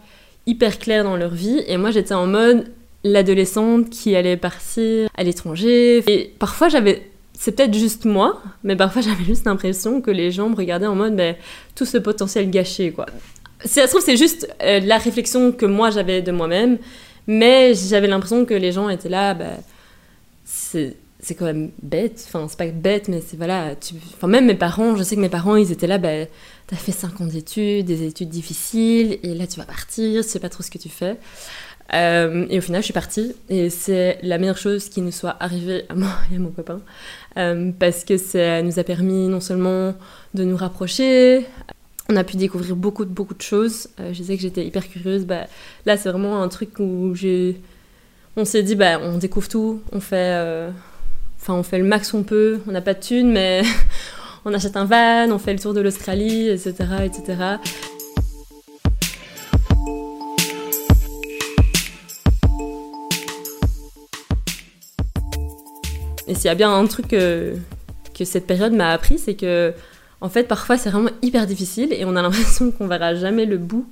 hyper 0.46 0.78
clair 0.78 1.04
dans 1.04 1.16
leur 1.16 1.34
vie 1.34 1.62
et 1.66 1.76
moi 1.76 1.90
j'étais 1.90 2.14
en 2.14 2.26
mode 2.26 2.64
l'adolescente 3.04 3.90
qui 3.90 4.14
allait 4.14 4.36
partir 4.36 5.08
à 5.16 5.22
l'étranger 5.22 6.02
et 6.06 6.32
parfois 6.38 6.68
j'avais 6.68 7.10
c'est 7.32 7.52
peut-être 7.52 7.72
juste 7.72 8.04
moi, 8.04 8.42
mais 8.64 8.76
parfois 8.76 9.00
j'avais 9.06 9.24
juste 9.24 9.46
l'impression 9.46 10.00
que 10.02 10.10
les 10.10 10.30
gens 10.30 10.50
me 10.50 10.56
regardaient 10.56 10.86
en 10.86 10.94
mode 10.94 11.14
mais, 11.14 11.38
tout 11.74 11.86
ce 11.86 11.98
potentiel 11.98 12.50
gâché 12.50 12.92
quoi. 12.92 13.06
Si 13.64 13.74
ça 13.74 13.86
se 13.86 13.90
trouve 13.90 14.02
c'est 14.02 14.16
juste 14.16 14.48
euh, 14.62 14.80
la 14.80 14.98
réflexion 14.98 15.52
que 15.52 15.66
moi 15.66 15.90
j'avais 15.90 16.22
de 16.22 16.32
moi-même, 16.32 16.78
mais 17.26 17.74
j'avais 17.74 18.08
l'impression 18.08 18.44
que 18.44 18.54
les 18.54 18.72
gens 18.72 18.88
étaient 18.88 19.08
là, 19.08 19.34
bah, 19.34 19.56
c'est 20.44 20.96
c'est 21.22 21.34
quand 21.34 21.44
même 21.44 21.70
bête, 21.82 22.24
enfin 22.26 22.46
c'est 22.48 22.58
pas 22.58 22.66
bête, 22.66 23.08
mais 23.08 23.22
c'est 23.26 23.36
voilà, 23.36 23.74
tu... 23.76 23.94
enfin 24.14 24.26
même 24.26 24.46
mes 24.46 24.54
parents, 24.54 24.96
je 24.96 25.02
sais 25.02 25.16
que 25.16 25.20
mes 25.20 25.28
parents 25.28 25.56
ils 25.56 25.70
étaient 25.70 25.86
là, 25.86 25.98
bah, 25.98 26.24
t'as 26.66 26.76
fait 26.76 26.92
5 26.92 27.20
ans 27.20 27.26
d'études, 27.26 27.84
des 27.84 28.06
études 28.06 28.30
difficiles, 28.30 29.18
et 29.22 29.34
là 29.34 29.46
tu 29.46 29.58
vas 29.58 29.66
partir, 29.66 30.22
tu 30.22 30.28
sais 30.28 30.40
pas 30.40 30.48
trop 30.48 30.62
ce 30.62 30.70
que 30.70 30.78
tu 30.78 30.88
fais. 30.88 31.16
Euh, 31.94 32.46
et 32.48 32.58
au 32.58 32.60
final, 32.60 32.80
je 32.80 32.86
suis 32.86 32.92
partie. 32.92 33.34
Et 33.48 33.70
c'est 33.70 34.18
la 34.22 34.38
meilleure 34.38 34.58
chose 34.58 34.88
qui 34.88 35.00
nous 35.00 35.12
soit 35.12 35.36
arrivée 35.40 35.84
à 35.88 35.94
moi 35.94 36.10
et 36.32 36.36
à 36.36 36.38
mon 36.38 36.50
copain. 36.50 36.80
Euh, 37.36 37.70
parce 37.78 38.04
que 38.04 38.16
ça 38.16 38.62
nous 38.62 38.78
a 38.78 38.84
permis 38.84 39.28
non 39.28 39.40
seulement 39.40 39.94
de 40.34 40.44
nous 40.44 40.56
rapprocher, 40.56 41.46
on 42.08 42.16
a 42.16 42.24
pu 42.24 42.36
découvrir 42.36 42.74
beaucoup, 42.74 43.04
beaucoup 43.04 43.34
de 43.34 43.42
choses. 43.42 43.88
Euh, 44.00 44.12
je 44.12 44.18
disais 44.18 44.36
que 44.36 44.42
j'étais 44.42 44.66
hyper 44.66 44.88
curieuse. 44.88 45.24
Bah, 45.24 45.46
là, 45.86 45.96
c'est 45.96 46.10
vraiment 46.10 46.42
un 46.42 46.48
truc 46.48 46.78
où 46.78 47.14
j'ai... 47.14 47.60
On 48.36 48.44
s'est 48.44 48.62
dit, 48.62 48.74
bah, 48.74 49.00
on 49.00 49.18
découvre 49.18 49.48
tout, 49.48 49.82
on 49.92 50.00
fait, 50.00 50.70
enfin, 51.40 51.54
on 51.54 51.64
fait 51.64 51.78
le 51.78 51.84
max 51.84 52.12
qu'on 52.12 52.22
peut. 52.22 52.60
On 52.68 52.72
n'a 52.72 52.80
pas 52.80 52.94
de 52.94 53.00
thunes, 53.00 53.30
mais 53.30 53.62
on 54.44 54.54
achète 54.54 54.76
un 54.76 54.84
van, 54.84 55.32
on 55.32 55.38
fait 55.38 55.52
le 55.52 55.58
tour 55.58 55.74
de 55.74 55.80
l'Australie, 55.80 56.48
etc., 56.48 56.72
etc. 57.04 57.58
Et 66.30 66.34
s'il 66.34 66.44
y 66.44 66.48
a 66.48 66.54
bien 66.54 66.72
un 66.72 66.86
truc 66.86 67.08
que, 67.08 67.56
cette 68.22 68.46
période 68.46 68.72
m'a 68.72 68.90
appris, 68.90 69.18
c'est 69.18 69.34
que, 69.34 69.72
en 70.20 70.28
fait, 70.28 70.44
parfois, 70.44 70.76
c'est 70.76 70.90
vraiment 70.90 71.10
hyper 71.22 71.46
difficile 71.46 71.92
et 71.92 72.04
on 72.04 72.14
a 72.16 72.22
l'impression 72.22 72.70
qu'on 72.70 72.86
verra 72.86 73.14
jamais 73.14 73.44
le 73.44 73.58
bout. 73.58 73.86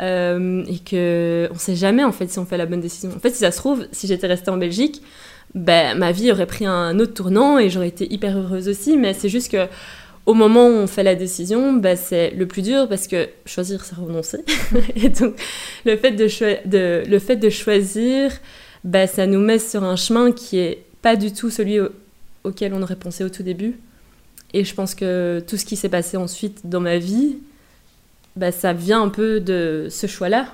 Euh, 0.00 0.64
et 0.66 0.78
que 0.78 1.48
on 1.52 1.58
sait 1.58 1.76
jamais 1.76 2.02
en 2.02 2.12
fait 2.12 2.26
si 2.26 2.38
on 2.38 2.46
fait 2.46 2.56
la 2.56 2.64
bonne 2.64 2.80
décision. 2.80 3.10
En 3.14 3.20
fait, 3.20 3.30
si 3.30 3.40
ça 3.40 3.50
se 3.50 3.58
trouve, 3.58 3.86
si 3.92 4.06
j'étais 4.06 4.26
restée 4.26 4.50
en 4.50 4.56
Belgique, 4.56 5.02
ben, 5.54 5.96
ma 5.96 6.12
vie 6.12 6.32
aurait 6.32 6.46
pris 6.46 6.64
un 6.64 6.98
autre 6.98 7.12
tournant 7.12 7.58
et 7.58 7.68
j'aurais 7.68 7.88
été 7.88 8.10
hyper 8.12 8.36
heureuse 8.36 8.68
aussi. 8.68 8.96
Mais 8.96 9.12
c'est 9.12 9.28
juste 9.28 9.52
que 9.52 9.68
au 10.24 10.32
moment 10.32 10.66
où 10.66 10.72
on 10.72 10.86
fait 10.86 11.02
la 11.02 11.14
décision, 11.14 11.74
ben, 11.74 11.96
c'est 11.96 12.30
le 12.30 12.46
plus 12.46 12.62
dur 12.62 12.88
parce 12.88 13.06
que 13.06 13.28
choisir, 13.44 13.84
c'est 13.84 13.94
renoncer. 13.94 14.44
et 14.96 15.10
donc, 15.10 15.34
le 15.84 15.96
fait 15.96 16.12
de, 16.12 16.26
de, 16.66 17.02
le 17.06 17.18
fait 17.18 17.36
de 17.36 17.50
choisir, 17.50 18.32
ben, 18.82 19.06
ça 19.06 19.26
nous 19.26 19.40
met 19.40 19.58
sur 19.58 19.84
un 19.84 19.96
chemin 19.96 20.32
qui 20.32 20.58
est 20.58 20.84
pas 21.02 21.16
du 21.16 21.32
tout 21.32 21.50
celui 21.50 21.78
auquel 22.44 22.72
on 22.74 22.82
aurait 22.82 22.96
pensé 22.96 23.24
au 23.24 23.28
tout 23.28 23.42
début. 23.42 23.78
Et 24.54 24.64
je 24.64 24.74
pense 24.74 24.94
que 24.94 25.42
tout 25.46 25.56
ce 25.56 25.64
qui 25.64 25.76
s'est 25.76 25.88
passé 25.88 26.16
ensuite 26.16 26.66
dans 26.66 26.80
ma 26.80 26.98
vie, 26.98 27.38
ben, 28.36 28.52
ça 28.52 28.72
vient 28.72 29.02
un 29.02 29.08
peu 29.08 29.40
de 29.40 29.88
ce 29.90 30.06
choix-là. 30.06 30.46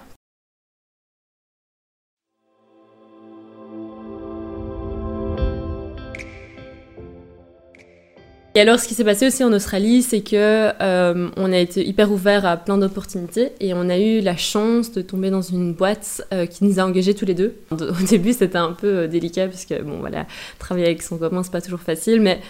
Et 8.59 8.61
alors, 8.61 8.81
ce 8.81 8.89
qui 8.89 8.95
s'est 8.95 9.05
passé 9.05 9.25
aussi 9.25 9.45
en 9.45 9.53
Australie, 9.53 10.03
c'est 10.03 10.21
que 10.21 10.73
euh, 10.83 11.29
on 11.37 11.53
a 11.53 11.59
été 11.59 11.87
hyper 11.87 12.11
ouvert 12.11 12.45
à 12.45 12.57
plein 12.57 12.77
d'opportunités 12.77 13.53
et 13.61 13.73
on 13.73 13.89
a 13.89 13.97
eu 14.01 14.19
la 14.19 14.37
chance 14.37 14.91
de 14.91 15.01
tomber 15.01 15.31
dans 15.31 15.43
une 15.43 15.75
boîte 15.75 16.27
euh, 16.35 16.45
qui 16.45 16.65
nous 16.65 16.81
a 16.81 16.83
engagés 16.83 17.15
tous 17.15 17.25
les 17.25 17.35
deux. 17.35 17.55
Au 17.71 17.77
début, 18.11 18.33
c'était 18.33 18.59
un 18.59 18.73
peu 18.73 18.89
euh, 18.89 19.07
délicat 19.07 19.47
parce 19.47 19.65
que 19.65 19.81
bon, 19.81 20.01
voilà, 20.01 20.27
travailler 20.59 20.87
avec 20.87 21.03
son 21.05 21.19
copain, 21.19 21.41
c'est 21.45 21.53
pas 21.53 21.61
toujours 21.61 21.79
facile, 21.79 22.21
mais 22.21 22.41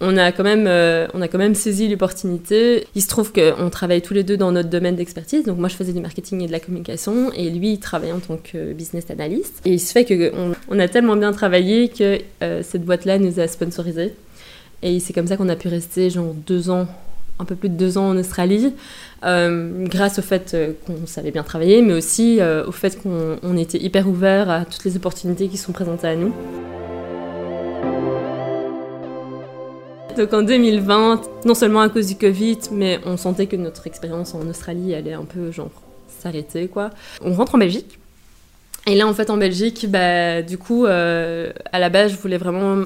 on 0.00 0.16
a 0.16 0.32
quand 0.32 0.42
même, 0.42 0.66
on 1.12 1.20
a 1.20 1.28
quand 1.28 1.36
même 1.36 1.54
saisi 1.54 1.86
l'opportunité. 1.86 2.86
Il 2.94 3.02
se 3.02 3.08
trouve 3.08 3.34
qu'on 3.34 3.68
travaille 3.68 4.00
tous 4.00 4.14
les 4.14 4.22
deux 4.22 4.38
dans 4.38 4.52
notre 4.52 4.70
domaine 4.70 4.96
d'expertise. 4.96 5.44
Donc 5.44 5.58
moi, 5.58 5.68
je 5.68 5.74
faisais 5.74 5.92
du 5.92 6.00
marketing 6.00 6.40
et 6.40 6.46
de 6.46 6.52
la 6.52 6.60
communication, 6.60 7.30
et 7.34 7.50
lui, 7.50 7.72
il 7.72 7.78
travaillait 7.78 8.14
en 8.14 8.20
tant 8.20 8.38
que 8.38 8.72
business 8.72 9.10
analyst. 9.10 9.60
Et 9.66 9.72
il 9.72 9.80
se 9.80 9.92
fait 9.92 10.06
qu'on 10.06 10.52
on 10.68 10.78
a 10.78 10.88
tellement 10.88 11.16
bien 11.16 11.32
travaillé 11.32 11.90
que 11.90 12.20
cette 12.62 12.84
boîte-là 12.84 13.18
nous 13.18 13.38
a 13.38 13.48
sponsorisés. 13.48 14.14
Et 14.82 15.00
c'est 15.00 15.12
comme 15.12 15.26
ça 15.26 15.36
qu'on 15.36 15.48
a 15.48 15.56
pu 15.56 15.68
rester 15.68 16.08
genre 16.08 16.34
deux 16.46 16.70
ans, 16.70 16.86
un 17.40 17.44
peu 17.44 17.56
plus 17.56 17.68
de 17.68 17.74
deux 17.74 17.98
ans 17.98 18.10
en 18.10 18.16
Australie, 18.16 18.74
euh, 19.24 19.86
grâce 19.86 20.20
au 20.20 20.22
fait 20.22 20.54
euh, 20.54 20.72
qu'on 20.86 21.06
savait 21.06 21.32
bien 21.32 21.42
travailler, 21.42 21.82
mais 21.82 21.94
aussi 21.94 22.40
euh, 22.40 22.64
au 22.66 22.72
fait 22.72 23.00
qu'on 23.02 23.56
était 23.56 23.78
hyper 23.78 24.08
ouvert 24.08 24.48
à 24.50 24.64
toutes 24.64 24.84
les 24.84 24.96
opportunités 24.96 25.48
qui 25.48 25.56
sont 25.56 25.72
présentées 25.72 26.06
à 26.06 26.14
nous. 26.14 26.32
Donc 30.16 30.32
en 30.32 30.42
2020, 30.42 31.22
non 31.44 31.54
seulement 31.54 31.80
à 31.80 31.88
cause 31.88 32.06
du 32.08 32.16
Covid, 32.16 32.58
mais 32.72 33.00
on 33.04 33.16
sentait 33.16 33.46
que 33.46 33.56
notre 33.56 33.86
expérience 33.86 34.34
en 34.34 34.46
Australie 34.48 34.94
allait 34.94 35.12
un 35.12 35.24
peu 35.24 35.50
genre 35.50 35.70
s'arrêter 36.20 36.68
quoi. 36.68 36.90
On 37.22 37.32
rentre 37.34 37.56
en 37.56 37.58
Belgique. 37.58 37.98
Et 38.86 38.96
là 38.96 39.06
en 39.06 39.14
fait 39.14 39.30
en 39.30 39.36
Belgique, 39.36 39.86
bah, 39.88 40.42
du 40.42 40.58
coup, 40.58 40.86
à 40.86 41.78
la 41.78 41.88
base 41.88 42.12
je 42.12 42.16
voulais 42.16 42.38
vraiment 42.38 42.78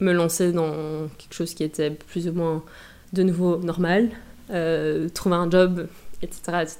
me 0.00 0.12
lancer 0.12 0.52
dans 0.52 0.72
quelque 1.18 1.34
chose 1.34 1.54
qui 1.54 1.64
était 1.64 1.90
plus 1.90 2.28
ou 2.28 2.32
moins 2.32 2.62
de 3.12 3.22
nouveau 3.22 3.58
normal, 3.58 4.10
euh, 4.50 5.08
trouver 5.08 5.36
un 5.36 5.50
job, 5.50 5.86
etc., 6.22 6.40
etc. 6.62 6.78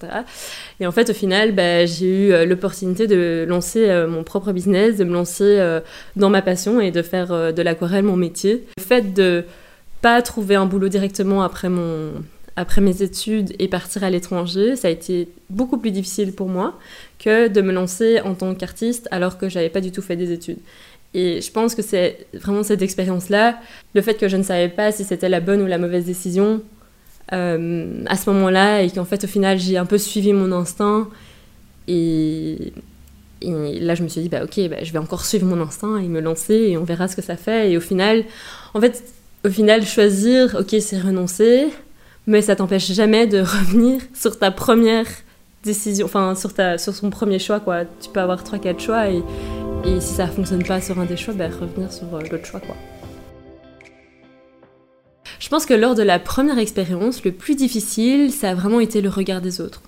Et 0.80 0.86
en 0.86 0.92
fait, 0.92 1.10
au 1.10 1.14
final, 1.14 1.52
bah, 1.52 1.86
j'ai 1.86 2.28
eu 2.28 2.32
euh, 2.32 2.44
l'opportunité 2.44 3.06
de 3.06 3.44
lancer 3.48 3.88
euh, 3.88 4.06
mon 4.06 4.22
propre 4.22 4.52
business, 4.52 4.96
de 4.96 5.04
me 5.04 5.12
lancer 5.12 5.80
dans 6.16 6.30
ma 6.30 6.42
passion 6.42 6.80
et 6.80 6.90
de 6.90 7.02
faire 7.02 7.52
de 7.52 7.62
l'aquarelle 7.62 8.04
mon 8.04 8.16
métier. 8.16 8.66
Le 8.78 8.82
fait 8.82 9.14
de 9.14 9.44
pas 10.02 10.22
trouver 10.22 10.54
un 10.54 10.66
boulot 10.66 10.88
directement 10.88 11.42
après 11.42 11.68
mon 11.68 12.12
après 12.56 12.80
mes 12.80 13.02
études 13.02 13.54
et 13.58 13.68
partir 13.68 14.04
à 14.04 14.10
l'étranger, 14.10 14.76
ça 14.76 14.88
a 14.88 14.90
été 14.90 15.28
beaucoup 15.48 15.78
plus 15.78 15.92
difficile 15.92 16.32
pour 16.32 16.48
moi 16.48 16.78
que 17.18 17.48
de 17.48 17.60
me 17.62 17.72
lancer 17.72 18.20
en 18.20 18.34
tant 18.34 18.54
qu'artiste 18.54 19.08
alors 19.10 19.38
que 19.38 19.48
j'avais 19.48 19.70
pas 19.70 19.80
du 19.80 19.92
tout 19.92 20.02
fait 20.02 20.16
des 20.16 20.32
études. 20.32 20.58
Et 21.14 21.40
je 21.40 21.50
pense 21.50 21.74
que 21.74 21.82
c'est 21.82 22.26
vraiment 22.34 22.62
cette 22.62 22.82
expérience-là, 22.82 23.58
le 23.94 24.00
fait 24.00 24.14
que 24.14 24.28
je 24.28 24.36
ne 24.36 24.42
savais 24.42 24.68
pas 24.68 24.92
si 24.92 25.04
c'était 25.04 25.28
la 25.28 25.40
bonne 25.40 25.60
ou 25.60 25.66
la 25.66 25.78
mauvaise 25.78 26.04
décision 26.04 26.62
euh, 27.32 28.04
à 28.06 28.16
ce 28.16 28.30
moment-là, 28.30 28.82
et 28.82 28.90
qu'en 28.90 29.04
fait, 29.04 29.24
au 29.24 29.26
final, 29.26 29.58
j'ai 29.58 29.76
un 29.76 29.86
peu 29.86 29.98
suivi 29.98 30.32
mon 30.32 30.52
instinct. 30.52 31.08
Et, 31.88 32.72
là, 33.42 33.94
je 33.94 34.02
me 34.02 34.08
suis 34.08 34.20
dit, 34.20 34.28
bah 34.28 34.44
ok, 34.44 34.68
bah, 34.68 34.76
je 34.82 34.92
vais 34.92 34.98
encore 34.98 35.24
suivre 35.24 35.46
mon 35.46 35.60
instinct 35.60 35.98
et 35.98 36.06
me 36.06 36.20
lancer, 36.20 36.54
et 36.54 36.76
on 36.76 36.84
verra 36.84 37.08
ce 37.08 37.16
que 37.16 37.22
ça 37.22 37.36
fait. 37.36 37.72
Et 37.72 37.76
au 37.76 37.80
final, 37.80 38.24
en 38.74 38.80
fait, 38.80 39.02
au 39.44 39.50
final, 39.50 39.84
choisir, 39.84 40.56
ok, 40.60 40.76
c'est 40.80 41.00
renoncer, 41.00 41.68
mais 42.26 42.42
ça 42.42 42.54
t'empêche 42.54 42.92
jamais 42.92 43.26
de 43.26 43.40
revenir 43.40 44.00
sur 44.14 44.38
ta 44.38 44.50
première 44.52 45.06
décision, 45.64 46.06
enfin, 46.06 46.34
sur, 46.34 46.54
ta, 46.54 46.78
sur 46.78 46.94
son 46.94 47.10
premier 47.10 47.38
choix, 47.38 47.58
quoi. 47.58 47.84
Tu 47.84 48.10
peux 48.12 48.20
avoir 48.20 48.44
3-4 48.44 48.80
choix 48.80 49.08
et 49.84 50.00
si 50.00 50.14
ça 50.14 50.26
fonctionne 50.26 50.64
pas 50.64 50.80
sur 50.80 50.98
un 50.98 51.04
des 51.04 51.16
choix, 51.16 51.34
ben 51.34 51.50
revenir 51.50 51.92
sur 51.92 52.14
euh, 52.14 52.20
l'autre 52.30 52.44
choix, 52.44 52.60
quoi. 52.60 52.76
Je 55.38 55.48
pense 55.48 55.64
que 55.64 55.74
lors 55.74 55.94
de 55.94 56.02
la 56.02 56.18
première 56.18 56.58
expérience, 56.58 57.24
le 57.24 57.32
plus 57.32 57.54
difficile, 57.54 58.30
ça 58.30 58.50
a 58.50 58.54
vraiment 58.54 58.80
été 58.80 59.00
le 59.00 59.08
regard 59.08 59.40
des 59.40 59.60
autres. 59.60 59.80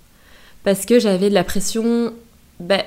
Parce 0.65 0.87
que 0.87 0.99
j'avais 0.99 1.29
de 1.29 1.35
la 1.35 1.45
pression, 1.45 2.15
ben, 2.59 2.83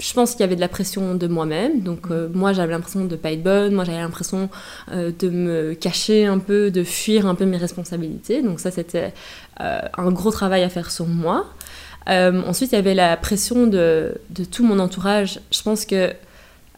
je 0.00 0.12
pense 0.12 0.32
qu'il 0.32 0.40
y 0.40 0.42
avait 0.44 0.56
de 0.56 0.60
la 0.60 0.68
pression 0.68 1.14
de 1.14 1.26
moi-même. 1.28 1.82
Donc 1.82 2.10
euh, 2.10 2.28
moi 2.32 2.52
j'avais 2.52 2.72
l'impression 2.72 3.04
de 3.04 3.16
pas 3.16 3.30
être 3.32 3.42
bonne, 3.42 3.74
moi 3.74 3.84
j'avais 3.84 3.98
l'impression 3.98 4.48
euh, 4.90 5.12
de 5.16 5.28
me 5.28 5.74
cacher 5.74 6.26
un 6.26 6.38
peu, 6.38 6.70
de 6.70 6.82
fuir 6.82 7.26
un 7.26 7.34
peu 7.34 7.44
mes 7.44 7.58
responsabilités. 7.58 8.42
Donc 8.42 8.60
ça 8.60 8.70
c'était 8.70 9.12
un 9.58 10.10
gros 10.10 10.30
travail 10.30 10.62
à 10.62 10.70
faire 10.70 10.90
sur 10.90 11.06
moi. 11.06 11.46
ensuite 12.06 12.72
il 12.72 12.76
y 12.76 12.78
avait 12.78 12.94
la 12.94 13.16
pression 13.18 13.66
de, 13.66 14.14
de, 14.30 14.44
tout 14.44 14.64
mon 14.64 14.78
entourage. 14.78 15.38
Je 15.52 15.62
pense 15.62 15.84
que 15.84 16.14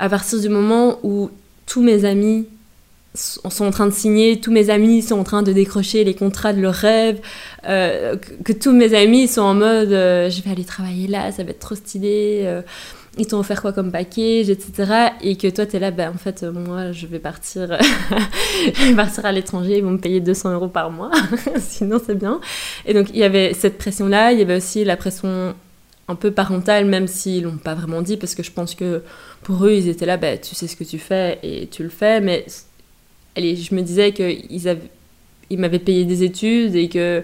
à 0.02 0.08
partir 0.08 0.40
du 0.40 0.48
moment 0.48 0.98
où 1.04 1.30
tous 1.64 1.80
mes 1.80 2.04
amis 2.04 2.48
sont 3.14 3.64
en 3.64 3.70
train 3.70 3.86
de 3.86 3.92
signer, 3.92 4.40
tous 4.40 4.50
mes 4.50 4.68
amis 4.68 5.00
sont 5.00 5.14
en 5.14 5.22
train 5.22 5.44
de 5.44 5.52
décrocher 5.52 6.02
les 6.02 6.14
contrats 6.14 6.52
de 6.52 6.60
leurs 6.60 6.74
rêves, 6.74 7.20
euh, 7.68 8.16
que, 8.44 8.52
tous 8.52 8.72
mes 8.72 8.94
amis 8.94 9.28
sont 9.28 9.42
en 9.42 9.54
mode 9.54 9.92
euh, 9.92 10.28
je 10.28 10.42
vais 10.42 10.50
aller 10.50 10.64
travailler 10.64 11.06
là, 11.06 11.30
ça 11.30 11.44
va 11.44 11.50
être 11.50 11.60
trop 11.60 11.76
stylé, 11.76 12.40
euh, 12.42 12.62
ils 13.16 13.28
t'ont 13.28 13.38
offert 13.38 13.62
quoi 13.62 13.72
comme 13.72 13.92
package, 13.92 14.50
etc. 14.50 15.12
Et 15.20 15.36
que 15.36 15.46
toi, 15.46 15.66
tu 15.66 15.76
es 15.76 15.78
là, 15.78 15.92
ben, 15.92 16.10
en 16.10 16.18
fait, 16.18 16.42
moi, 16.42 16.90
je 16.90 17.06
vais 17.06 17.20
partir, 17.20 17.78
je 18.74 18.84
vais 18.88 18.96
partir 18.96 19.24
à 19.24 19.30
l'étranger, 19.30 19.78
ils 19.78 19.84
vont 19.84 19.92
me 19.92 19.98
payer 19.98 20.18
200 20.18 20.54
euros 20.54 20.68
par 20.68 20.90
mois, 20.90 21.12
sinon 21.60 22.00
c'est 22.04 22.18
bien. 22.18 22.40
Et 22.86 22.94
donc, 22.94 23.10
il 23.10 23.18
y 23.18 23.24
avait 23.24 23.54
cette 23.54 23.78
pression-là, 23.78 24.32
il 24.32 24.40
y 24.40 24.42
avait 24.42 24.56
aussi 24.56 24.82
la 24.82 24.96
pression 24.96 25.54
un 26.08 26.14
peu 26.16 26.32
parentale, 26.32 26.86
même 26.86 27.06
s'ils 27.06 27.44
l'ont 27.44 27.56
pas 27.56 27.74
vraiment 27.74 28.02
dit, 28.02 28.16
parce 28.16 28.34
que 28.34 28.42
je 28.42 28.50
pense 28.50 28.74
que 28.74 29.02
pour 29.42 29.64
eux, 29.64 29.72
ils 29.72 29.88
étaient 29.88 30.06
là, 30.06 30.16
bah, 30.16 30.36
tu 30.36 30.54
sais 30.54 30.66
ce 30.66 30.76
que 30.76 30.84
tu 30.84 30.98
fais 30.98 31.38
et 31.42 31.66
tu 31.66 31.82
le 31.82 31.88
fais, 31.88 32.20
mais 32.20 32.46
allez, 33.36 33.56
je 33.56 33.74
me 33.74 33.82
disais 33.82 34.12
qu'ils 34.12 34.78
ils 35.50 35.58
m'avaient 35.58 35.78
payé 35.78 36.04
des 36.04 36.22
études 36.22 36.74
et 36.76 36.88
que 36.88 37.22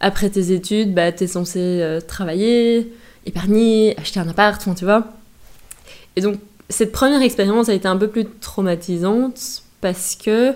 après 0.00 0.30
tes 0.30 0.52
études, 0.52 0.94
bah, 0.94 1.10
tu 1.12 1.24
es 1.24 1.26
censé 1.26 1.58
euh, 1.58 2.00
travailler, 2.00 2.92
épargner, 3.26 3.96
acheter 3.98 4.20
un 4.20 4.28
appart, 4.28 4.62
tu 4.76 4.84
vois. 4.84 5.08
Et 6.16 6.20
donc, 6.20 6.36
cette 6.68 6.92
première 6.92 7.22
expérience 7.22 7.68
a 7.68 7.74
été 7.74 7.88
un 7.88 7.96
peu 7.96 8.08
plus 8.08 8.26
traumatisante 8.40 9.62
parce 9.80 10.16
que 10.16 10.52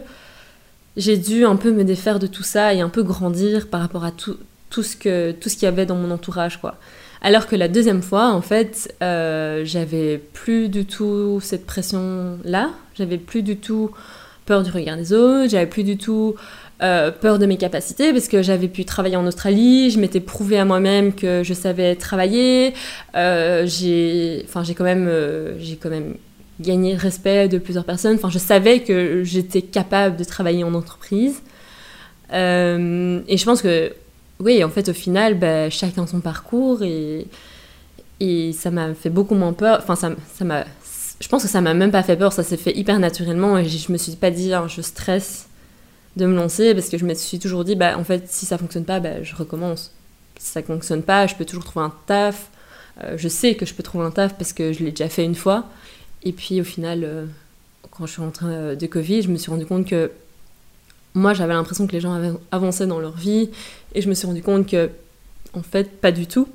j'ai 0.96 1.16
dû 1.16 1.44
un 1.44 1.56
peu 1.56 1.72
me 1.72 1.84
défaire 1.84 2.18
de 2.18 2.26
tout 2.26 2.42
ça 2.42 2.74
et 2.74 2.80
un 2.80 2.88
peu 2.88 3.02
grandir 3.02 3.68
par 3.68 3.80
rapport 3.80 4.04
à 4.04 4.12
tout, 4.12 4.36
tout 4.70 4.82
ce 4.82 4.96
qu'il 4.96 5.62
y 5.62 5.66
avait 5.66 5.86
dans 5.86 5.96
mon 5.96 6.10
entourage, 6.10 6.60
quoi. 6.60 6.76
Alors 7.24 7.46
que 7.46 7.54
la 7.54 7.68
deuxième 7.68 8.02
fois, 8.02 8.32
en 8.32 8.42
fait, 8.42 8.92
euh, 9.00 9.62
j'avais 9.64 10.18
plus 10.18 10.68
du 10.68 10.84
tout 10.84 11.38
cette 11.40 11.64
pression-là. 11.66 12.70
J'avais 12.96 13.16
plus 13.16 13.44
du 13.44 13.56
tout 13.56 13.92
peur 14.44 14.64
du 14.64 14.72
regard 14.72 14.96
des 14.96 15.12
autres. 15.12 15.48
J'avais 15.48 15.66
plus 15.66 15.84
du 15.84 15.96
tout 15.96 16.34
euh, 16.82 17.12
peur 17.12 17.38
de 17.38 17.46
mes 17.46 17.56
capacités 17.58 18.12
parce 18.12 18.26
que 18.26 18.42
j'avais 18.42 18.66
pu 18.66 18.84
travailler 18.84 19.14
en 19.14 19.24
Australie. 19.24 19.92
Je 19.92 20.00
m'étais 20.00 20.18
prouvé 20.18 20.58
à 20.58 20.64
moi-même 20.64 21.14
que 21.14 21.42
je 21.44 21.54
savais 21.54 21.94
travailler. 21.94 22.74
Euh, 23.14 23.66
j'ai, 23.66 24.44
enfin, 24.48 24.64
quand 24.76 24.84
même, 24.84 25.08
j'ai 25.60 25.76
quand 25.76 25.90
même 25.90 26.16
gagné 26.58 26.92
le 26.92 26.98
respect 26.98 27.46
de 27.46 27.58
plusieurs 27.58 27.84
personnes. 27.84 28.16
Enfin, 28.16 28.30
je 28.30 28.40
savais 28.40 28.80
que 28.80 29.22
j'étais 29.22 29.62
capable 29.62 30.16
de 30.16 30.24
travailler 30.24 30.64
en 30.64 30.74
entreprise. 30.74 31.40
et 32.32 32.34
je 33.36 33.44
pense 33.44 33.62
que 33.62 33.92
oui, 34.40 34.64
en 34.64 34.70
fait, 34.70 34.88
au 34.88 34.92
final, 34.92 35.38
bah, 35.38 35.70
chacun 35.70 36.06
son 36.06 36.20
parcours 36.20 36.82
et, 36.82 37.26
et 38.20 38.52
ça 38.52 38.70
m'a 38.70 38.94
fait 38.94 39.10
beaucoup 39.10 39.34
moins 39.34 39.52
peur. 39.52 39.78
Enfin, 39.82 39.96
ça, 39.96 40.12
ça 40.34 40.44
m'a. 40.44 40.64
Je 41.20 41.28
pense 41.28 41.42
que 41.42 41.48
ça 41.48 41.60
m'a 41.60 41.74
même 41.74 41.92
pas 41.92 42.02
fait 42.02 42.16
peur, 42.16 42.32
ça 42.32 42.42
s'est 42.42 42.56
fait 42.56 42.76
hyper 42.76 42.98
naturellement 42.98 43.56
et 43.56 43.68
je 43.68 43.92
me 43.92 43.96
suis 43.96 44.16
pas 44.16 44.32
dit, 44.32 44.52
hein, 44.52 44.66
je 44.66 44.80
stresse 44.80 45.46
de 46.16 46.26
me 46.26 46.34
lancer 46.34 46.74
parce 46.74 46.88
que 46.88 46.98
je 46.98 47.04
me 47.04 47.14
suis 47.14 47.38
toujours 47.38 47.64
dit, 47.64 47.76
bah, 47.76 47.96
en 47.96 48.04
fait, 48.04 48.28
si 48.28 48.44
ça 48.44 48.58
fonctionne 48.58 48.84
pas, 48.84 48.98
bah, 49.00 49.22
je 49.22 49.34
recommence. 49.36 49.92
Si 50.38 50.50
ça 50.50 50.62
fonctionne 50.62 51.02
pas, 51.02 51.26
je 51.28 51.36
peux 51.36 51.44
toujours 51.44 51.64
trouver 51.64 51.86
un 51.86 51.94
taf. 52.06 52.50
Euh, 53.02 53.16
je 53.16 53.28
sais 53.28 53.54
que 53.54 53.64
je 53.64 53.74
peux 53.74 53.82
trouver 53.82 54.04
un 54.04 54.10
taf 54.10 54.34
parce 54.36 54.52
que 54.52 54.72
je 54.72 54.82
l'ai 54.84 54.90
déjà 54.90 55.08
fait 55.08 55.24
une 55.24 55.36
fois. 55.36 55.66
Et 56.24 56.32
puis 56.32 56.60
au 56.60 56.64
final, 56.64 57.04
euh, 57.04 57.26
quand 57.92 58.06
je 58.06 58.12
suis 58.12 58.22
rentrée 58.22 58.76
de 58.76 58.86
Covid, 58.86 59.22
je 59.22 59.28
me 59.28 59.36
suis 59.36 59.50
rendu 59.50 59.66
compte 59.66 59.86
que 59.86 60.10
moi, 61.14 61.34
j'avais 61.34 61.52
l'impression 61.52 61.86
que 61.86 61.92
les 61.92 62.00
gens 62.00 62.12
avaient 62.12 62.32
avancé 62.50 62.86
dans 62.86 62.98
leur 62.98 63.16
vie, 63.16 63.50
et 63.94 64.00
je 64.00 64.08
me 64.08 64.14
suis 64.14 64.26
rendu 64.26 64.42
compte 64.42 64.66
que, 64.66 64.90
en 65.52 65.62
fait, 65.62 65.90
pas 66.00 66.12
du 66.12 66.26
tout. 66.26 66.48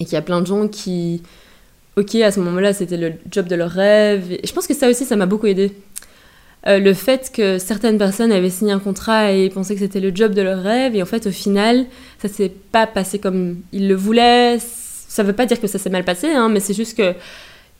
Et 0.00 0.04
qu'il 0.04 0.14
y 0.14 0.16
a 0.16 0.22
plein 0.22 0.40
de 0.40 0.46
gens 0.46 0.68
qui, 0.68 1.22
ok, 1.96 2.16
à 2.16 2.30
ce 2.30 2.40
moment-là, 2.40 2.72
c'était 2.72 2.96
le 2.96 3.12
job 3.30 3.46
de 3.46 3.54
leur 3.54 3.70
rêve. 3.70 4.32
Et 4.32 4.46
je 4.46 4.52
pense 4.52 4.66
que 4.66 4.74
ça 4.74 4.88
aussi, 4.90 5.04
ça 5.04 5.16
m'a 5.16 5.26
beaucoup 5.26 5.46
aidé. 5.46 5.72
Euh, 6.66 6.78
le 6.78 6.94
fait 6.94 7.30
que 7.32 7.58
certaines 7.58 7.98
personnes 7.98 8.32
avaient 8.32 8.50
signé 8.50 8.72
un 8.72 8.78
contrat 8.78 9.32
et 9.32 9.50
pensaient 9.50 9.74
que 9.74 9.80
c'était 9.80 10.00
le 10.00 10.14
job 10.14 10.34
de 10.34 10.42
leur 10.42 10.62
rêve, 10.62 10.94
et 10.96 11.02
en 11.02 11.06
fait, 11.06 11.26
au 11.26 11.30
final, 11.30 11.86
ça 12.20 12.28
s'est 12.28 12.52
pas 12.72 12.86
passé 12.86 13.18
comme 13.18 13.58
ils 13.72 13.88
le 13.88 13.94
voulaient. 13.94 14.58
Ça 14.60 15.22
veut 15.22 15.32
pas 15.32 15.46
dire 15.46 15.60
que 15.60 15.66
ça 15.66 15.78
s'est 15.78 15.90
mal 15.90 16.04
passé, 16.04 16.28
hein, 16.28 16.48
mais 16.48 16.60
c'est 16.60 16.74
juste 16.74 16.96
que 16.96 17.14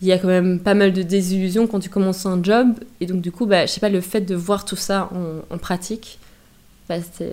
il 0.05 0.09
y 0.09 0.13
a 0.13 0.19
quand 0.19 0.29
même 0.29 0.61
pas 0.61 0.75
mal 0.75 0.93
de 0.93 1.03
désillusions 1.03 1.67
quand 1.67 1.81
tu 1.81 1.89
commences 1.89 2.27
un 2.27 2.43
job. 2.43 2.75
Et 3.01 3.07
donc, 3.07 3.23
du 3.23 3.33
coup, 3.33 3.47
bah, 3.47 3.65
je 3.65 3.73
sais 3.73 3.81
pas, 3.81 3.89
le 3.89 4.03
fait 4.03 4.21
de 4.21 4.35
voir 4.35 4.67
tout 4.67 4.77
ça 4.77 5.11
en, 5.51 5.57
pratique, 5.57 6.19
bah, 6.91 6.97
je 7.19 7.25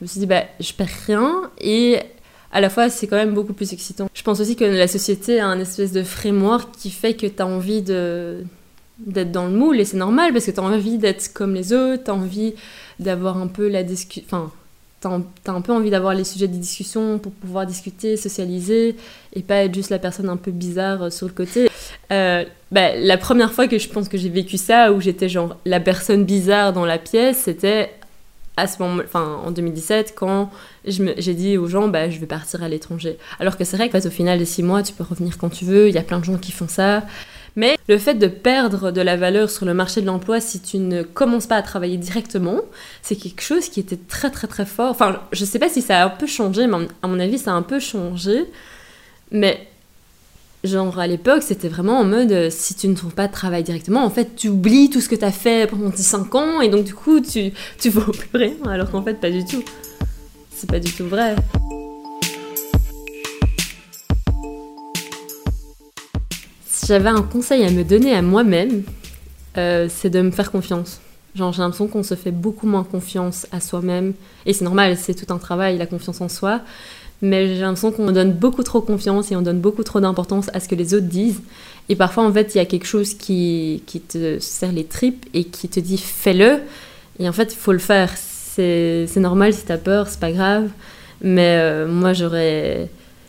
me 0.00 0.06
suis 0.06 0.18
dit, 0.18 0.26
bah, 0.26 0.42
je 0.58 0.72
perds 0.72 0.88
rien. 1.06 1.48
Et 1.60 2.00
à 2.50 2.60
la 2.60 2.68
fois, 2.68 2.90
c'est 2.90 3.06
quand 3.06 3.14
même 3.14 3.32
beaucoup 3.32 3.52
plus 3.52 3.72
excitant. 3.72 4.08
Je 4.12 4.22
pense 4.24 4.40
aussi 4.40 4.56
que 4.56 4.64
la 4.64 4.88
société 4.88 5.38
a 5.38 5.46
un 5.46 5.60
espèce 5.60 5.92
de 5.92 6.02
framework 6.02 6.74
qui 6.76 6.90
fait 6.90 7.14
que 7.14 7.28
tu 7.28 7.40
as 7.40 7.46
envie 7.46 7.82
de 7.82 8.42
d'être 8.98 9.30
dans 9.30 9.44
le 9.44 9.52
moule 9.52 9.78
et 9.78 9.84
c'est 9.84 9.98
normal 9.98 10.32
parce 10.32 10.46
que 10.46 10.50
tu 10.50 10.58
as 10.58 10.62
envie 10.62 10.96
d'être 10.96 11.30
comme 11.34 11.52
les 11.52 11.74
autres, 11.74 12.04
tu 12.04 12.10
as 12.10 12.14
envie 12.14 12.54
d'avoir 12.98 13.36
un 13.36 13.46
peu 13.46 13.68
la 13.68 13.82
discussion 13.82 14.24
enfin 14.24 14.50
t'as 15.00 15.52
un 15.52 15.60
peu 15.60 15.72
envie 15.72 15.90
d'avoir 15.90 16.14
les 16.14 16.24
sujets 16.24 16.48
de 16.48 16.56
discussion 16.56 17.18
pour 17.18 17.32
pouvoir 17.32 17.66
discuter, 17.66 18.16
socialiser 18.16 18.96
et 19.34 19.42
pas 19.42 19.56
être 19.56 19.74
juste 19.74 19.90
la 19.90 19.98
personne 19.98 20.28
un 20.28 20.36
peu 20.36 20.50
bizarre 20.50 21.04
euh, 21.04 21.10
sur 21.10 21.26
le 21.26 21.32
côté. 21.32 21.68
Euh, 22.12 22.44
bah, 22.72 22.96
la 22.96 23.18
première 23.18 23.52
fois 23.52 23.68
que 23.68 23.78
je 23.78 23.88
pense 23.88 24.08
que 24.08 24.18
j'ai 24.18 24.28
vécu 24.28 24.56
ça, 24.56 24.92
où 24.92 25.00
j'étais 25.00 25.28
genre 25.28 25.56
la 25.64 25.80
personne 25.80 26.24
bizarre 26.24 26.72
dans 26.72 26.86
la 26.86 26.98
pièce, 26.98 27.42
c'était 27.44 27.90
à 28.56 28.66
ce 28.66 28.82
moment, 28.82 29.02
en 29.14 29.50
2017, 29.50 30.14
quand 30.16 30.50
j'ai 30.86 31.34
dit 31.34 31.58
aux 31.58 31.66
gens, 31.66 31.88
bah, 31.88 32.08
je 32.08 32.18
vais 32.18 32.26
partir 32.26 32.62
à 32.62 32.68
l'étranger. 32.68 33.18
Alors 33.38 33.58
que 33.58 33.64
c'est 33.64 33.76
vrai 33.76 33.90
qu'au 33.90 34.10
final 34.10 34.38
des 34.38 34.46
six 34.46 34.62
mois, 34.62 34.82
tu 34.82 34.94
peux 34.94 35.04
revenir 35.04 35.36
quand 35.36 35.50
tu 35.50 35.66
veux, 35.66 35.88
il 35.88 35.94
y 35.94 35.98
a 35.98 36.02
plein 36.02 36.20
de 36.20 36.24
gens 36.24 36.38
qui 36.38 36.52
font 36.52 36.68
ça. 36.68 37.02
Mais 37.56 37.78
le 37.88 37.96
fait 37.96 38.14
de 38.14 38.26
perdre 38.26 38.90
de 38.90 39.00
la 39.00 39.16
valeur 39.16 39.50
sur 39.50 39.64
le 39.64 39.72
marché 39.72 40.02
de 40.02 40.06
l'emploi 40.06 40.40
si 40.40 40.60
tu 40.60 40.76
ne 40.76 41.02
commences 41.02 41.46
pas 41.46 41.56
à 41.56 41.62
travailler 41.62 41.96
directement, 41.96 42.60
c'est 43.02 43.16
quelque 43.16 43.40
chose 43.40 43.70
qui 43.70 43.80
était 43.80 43.96
très 43.96 44.30
très 44.30 44.46
très 44.46 44.66
fort. 44.66 44.90
Enfin, 44.90 45.20
je 45.32 45.44
sais 45.46 45.58
pas 45.58 45.70
si 45.70 45.80
ça 45.80 46.02
a 46.02 46.04
un 46.04 46.10
peu 46.10 46.26
changé, 46.26 46.66
mais 46.66 46.86
à 47.02 47.08
mon 47.08 47.18
avis, 47.18 47.38
ça 47.38 47.52
a 47.52 47.54
un 47.54 47.62
peu 47.62 47.80
changé. 47.80 48.44
Mais 49.30 49.66
genre 50.64 50.98
à 50.98 51.06
l'époque, 51.06 51.42
c'était 51.42 51.68
vraiment 51.68 51.98
en 51.98 52.04
mode 52.04 52.32
euh, 52.32 52.50
si 52.50 52.74
tu 52.74 52.88
ne 52.88 52.94
trouves 52.94 53.14
pas 53.14 53.26
de 53.26 53.32
travail 53.32 53.62
directement, 53.62 54.04
en 54.04 54.10
fait, 54.10 54.36
tu 54.36 54.48
oublies 54.48 54.90
tout 54.90 55.00
ce 55.00 55.08
que 55.08 55.14
tu 55.14 55.24
as 55.24 55.32
fait 55.32 55.68
pendant 55.70 55.90
tes 55.90 56.02
5 56.02 56.34
ans 56.34 56.60
et 56.60 56.68
donc 56.68 56.84
du 56.84 56.94
coup, 56.94 57.20
tu 57.20 57.52
tu 57.78 57.88
vaux 57.90 58.12
plus 58.12 58.28
rien 58.34 58.54
alors 58.68 58.90
qu'en 58.90 59.02
fait 59.02 59.14
pas 59.14 59.30
du 59.30 59.44
tout. 59.44 59.64
C'est 60.50 60.70
pas 60.70 60.80
du 60.80 60.92
tout 60.92 61.06
vrai. 61.06 61.36
J'avais 66.86 67.08
un 67.08 67.22
conseil 67.22 67.64
à 67.64 67.70
me 67.70 67.82
donner 67.82 68.14
à 68.14 68.22
moi-même, 68.22 68.82
euh, 69.58 69.88
c'est 69.90 70.10
de 70.10 70.20
me 70.20 70.30
faire 70.30 70.50
confiance. 70.50 71.00
Genre, 71.34 71.52
j'ai 71.52 71.60
l'impression 71.60 71.88
qu'on 71.88 72.02
se 72.02 72.14
fait 72.14 72.30
beaucoup 72.30 72.66
moins 72.66 72.84
confiance 72.84 73.46
à 73.52 73.60
soi-même. 73.60 74.14
Et 74.46 74.52
c'est 74.52 74.64
normal, 74.64 74.96
c'est 74.96 75.14
tout 75.14 75.32
un 75.32 75.38
travail, 75.38 75.76
la 75.76 75.86
confiance 75.86 76.20
en 76.20 76.28
soi. 76.28 76.60
Mais 77.22 77.48
j'ai 77.48 77.60
l'impression 77.60 77.92
qu'on 77.92 78.10
donne 78.12 78.32
beaucoup 78.32 78.62
trop 78.62 78.80
confiance 78.80 79.32
et 79.32 79.36
on 79.36 79.42
donne 79.42 79.60
beaucoup 79.60 79.82
trop 79.82 80.00
d'importance 80.00 80.48
à 80.54 80.60
ce 80.60 80.68
que 80.68 80.74
les 80.74 80.94
autres 80.94 81.06
disent. 81.06 81.42
Et 81.88 81.96
parfois, 81.96 82.24
en 82.24 82.32
fait, 82.32 82.54
il 82.54 82.58
y 82.58 82.60
a 82.60 82.66
quelque 82.66 82.86
chose 82.86 83.14
qui, 83.14 83.82
qui 83.86 84.00
te 84.00 84.38
serre 84.38 84.72
les 84.72 84.84
tripes 84.84 85.26
et 85.34 85.44
qui 85.44 85.68
te 85.68 85.80
dit 85.80 85.98
fais-le. 85.98 86.60
Et 87.18 87.28
en 87.28 87.32
fait, 87.32 87.52
il 87.52 87.56
faut 87.56 87.72
le 87.72 87.78
faire. 87.78 88.12
C'est 88.16 89.16
normal 89.16 89.52
si 89.52 89.64
t'as 89.64 89.76
peur, 89.76 90.08
c'est 90.08 90.20
pas 90.20 90.32
grave. 90.32 90.68
Mais 91.20 91.58
euh, 91.58 91.86
moi, 91.86 92.12
j'aurais 92.12 92.88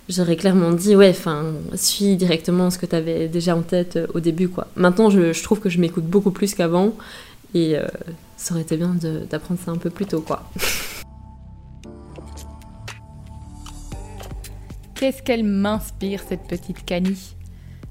j'aurais 0.09 0.35
clairement 0.35 0.71
dit 0.71 0.95
ouais 0.95 1.09
enfin 1.09 1.53
suis 1.75 2.15
directement 2.15 2.69
ce 2.69 2.77
que 2.77 2.85
tu 2.85 2.95
avais 2.95 3.27
déjà 3.27 3.55
en 3.55 3.61
tête 3.61 3.97
euh, 3.97 4.07
au 4.13 4.19
début 4.19 4.49
quoi. 4.49 4.67
Maintenant 4.75 5.09
je, 5.09 5.43
trouve 5.43 5.59
que 5.59 5.69
je 5.69 5.79
m'écoute 5.79 6.05
beaucoup 6.05 6.31
plus 6.31 6.53
qu'avant 6.55 6.93
et 7.53 7.77
euh, 7.77 7.87
ça 8.35 8.53
aurait 8.53 8.63
été 8.63 8.77
bien 8.77 8.95
d'apprendre 9.29 9.59
ça 9.63 9.71
un 9.71 9.77
peu 9.77 9.89
plus 9.89 10.05
tôt 10.05 10.21
quoi. 10.21 10.49
Qu'est-ce 14.95 15.21
qu'elle 15.21 15.43
m'inspire 15.43 16.21
cette 16.27 16.47
petite 16.47 16.83
Cani 16.83 17.35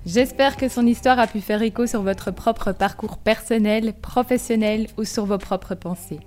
J'espère 0.07 0.57
que 0.57 0.69
son 0.69 0.87
histoire 0.87 1.19
a 1.19 1.27
pu 1.27 1.41
faire 1.41 1.63
écho 1.63 1.87
sur 1.87 2.03
votre 2.03 2.31
propre 2.31 2.73
parcours 2.73 3.19
personnel, 3.19 3.93
professionnel 4.01 4.87
ou 4.99 5.05
sur 5.05 5.27
vos 5.27 5.39
propres 5.39 5.75
pensées. 5.75 6.21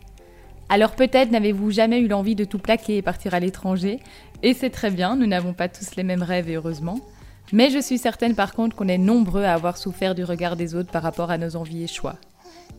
Alors 0.72 0.96
peut-être 0.96 1.32
n'avez-vous 1.32 1.72
jamais 1.72 2.00
eu 2.00 2.08
l'envie 2.08 2.36
de 2.36 2.46
tout 2.46 2.60
plaquer 2.60 2.98
et 2.98 3.02
partir 3.02 3.34
à 3.34 3.40
l'étranger, 3.40 4.00
et 4.44 4.54
c'est 4.54 4.70
très 4.70 4.92
bien, 4.92 5.16
nous 5.16 5.26
n'avons 5.26 5.54
pas 5.54 5.68
tous 5.68 5.96
les 5.96 6.04
mêmes 6.04 6.22
rêves 6.22 6.48
et 6.48 6.56
heureusement. 6.56 7.00
Mais 7.52 7.72
je 7.72 7.80
suis 7.80 7.98
certaine 7.98 8.36
par 8.36 8.54
contre 8.54 8.76
qu'on 8.76 8.88
est 8.88 9.00
nombreux 9.00 9.44
à 9.44 9.56
avoir 9.56 9.78
souffert 9.78 10.14
du 10.14 10.24
regard 10.24 10.56
des 10.56 10.76
autres 10.76 10.92
par 10.92 11.02
rapport 11.02 11.32
à 11.32 11.40
nos 11.40 11.56
envies 11.56 11.84
et 11.84 11.88
choix. 11.88 12.18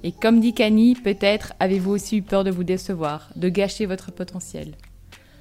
Et 0.04 0.12
comme 0.12 0.38
dit 0.38 0.54
Kani, 0.54 0.94
peut-être 0.94 1.52
avez-vous 1.58 1.90
aussi 1.90 2.18
eu 2.18 2.22
peur 2.22 2.44
de 2.44 2.52
vous 2.52 2.62
décevoir, 2.62 3.30
de 3.34 3.48
gâcher 3.48 3.86
votre 3.86 4.12
potentiel. 4.12 4.76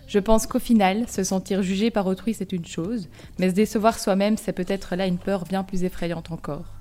Je 0.07 0.17
pense 0.17 0.47
qu'au 0.47 0.57
final, 0.57 1.07
se 1.07 1.23
sentir 1.23 1.61
jugé 1.61 1.91
par 1.91 2.07
autrui 2.07 2.33
c'est 2.33 2.51
une 2.51 2.65
chose, 2.65 3.09
mais 3.37 3.51
se 3.51 3.55
décevoir 3.55 3.99
soi-même 3.99 4.37
c'est 4.37 4.53
peut-être 4.53 4.95
là 4.95 5.05
une 5.05 5.19
peur 5.19 5.43
bien 5.43 5.63
plus 5.63 5.83
effrayante 5.83 6.31
encore. 6.31 6.78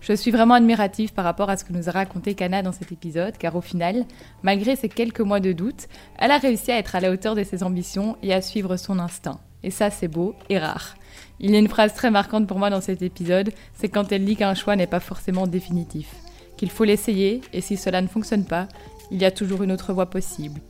Je 0.00 0.12
suis 0.12 0.30
vraiment 0.30 0.54
admirative 0.54 1.12
par 1.12 1.24
rapport 1.24 1.50
à 1.50 1.56
ce 1.56 1.64
que 1.64 1.72
nous 1.72 1.88
a 1.88 1.92
raconté 1.92 2.34
Kana 2.34 2.62
dans 2.62 2.72
cet 2.72 2.92
épisode, 2.92 3.36
car 3.38 3.56
au 3.56 3.60
final, 3.60 4.04
malgré 4.42 4.76
ces 4.76 4.88
quelques 4.88 5.20
mois 5.20 5.40
de 5.40 5.52
doute, 5.52 5.88
elle 6.18 6.30
a 6.30 6.38
réussi 6.38 6.70
à 6.70 6.78
être 6.78 6.94
à 6.94 7.00
la 7.00 7.10
hauteur 7.10 7.34
de 7.34 7.44
ses 7.44 7.62
ambitions 7.62 8.16
et 8.22 8.32
à 8.32 8.42
suivre 8.42 8.76
son 8.76 8.98
instinct. 8.98 9.40
Et 9.62 9.70
ça, 9.70 9.90
c'est 9.90 10.08
beau 10.08 10.34
et 10.48 10.58
rare. 10.58 10.96
Il 11.40 11.50
y 11.50 11.56
a 11.56 11.58
une 11.58 11.68
phrase 11.68 11.92
très 11.92 12.10
marquante 12.10 12.46
pour 12.46 12.58
moi 12.58 12.70
dans 12.70 12.80
cet 12.80 13.02
épisode, 13.02 13.52
c'est 13.74 13.88
quand 13.88 14.12
elle 14.12 14.24
dit 14.24 14.36
qu'un 14.36 14.54
choix 14.54 14.76
n'est 14.76 14.86
pas 14.86 15.00
forcément 15.00 15.46
définitif, 15.46 16.14
qu'il 16.56 16.70
faut 16.70 16.84
l'essayer, 16.84 17.40
et 17.52 17.60
si 17.60 17.76
cela 17.76 18.00
ne 18.00 18.06
fonctionne 18.06 18.44
pas, 18.44 18.68
il 19.10 19.20
y 19.20 19.24
a 19.24 19.30
toujours 19.30 19.62
une 19.62 19.72
autre 19.72 19.92
voie 19.92 20.10
possible. 20.10 20.60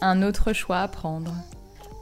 Un 0.00 0.22
autre 0.22 0.52
choix 0.52 0.80
à 0.80 0.88
prendre. 0.88 1.34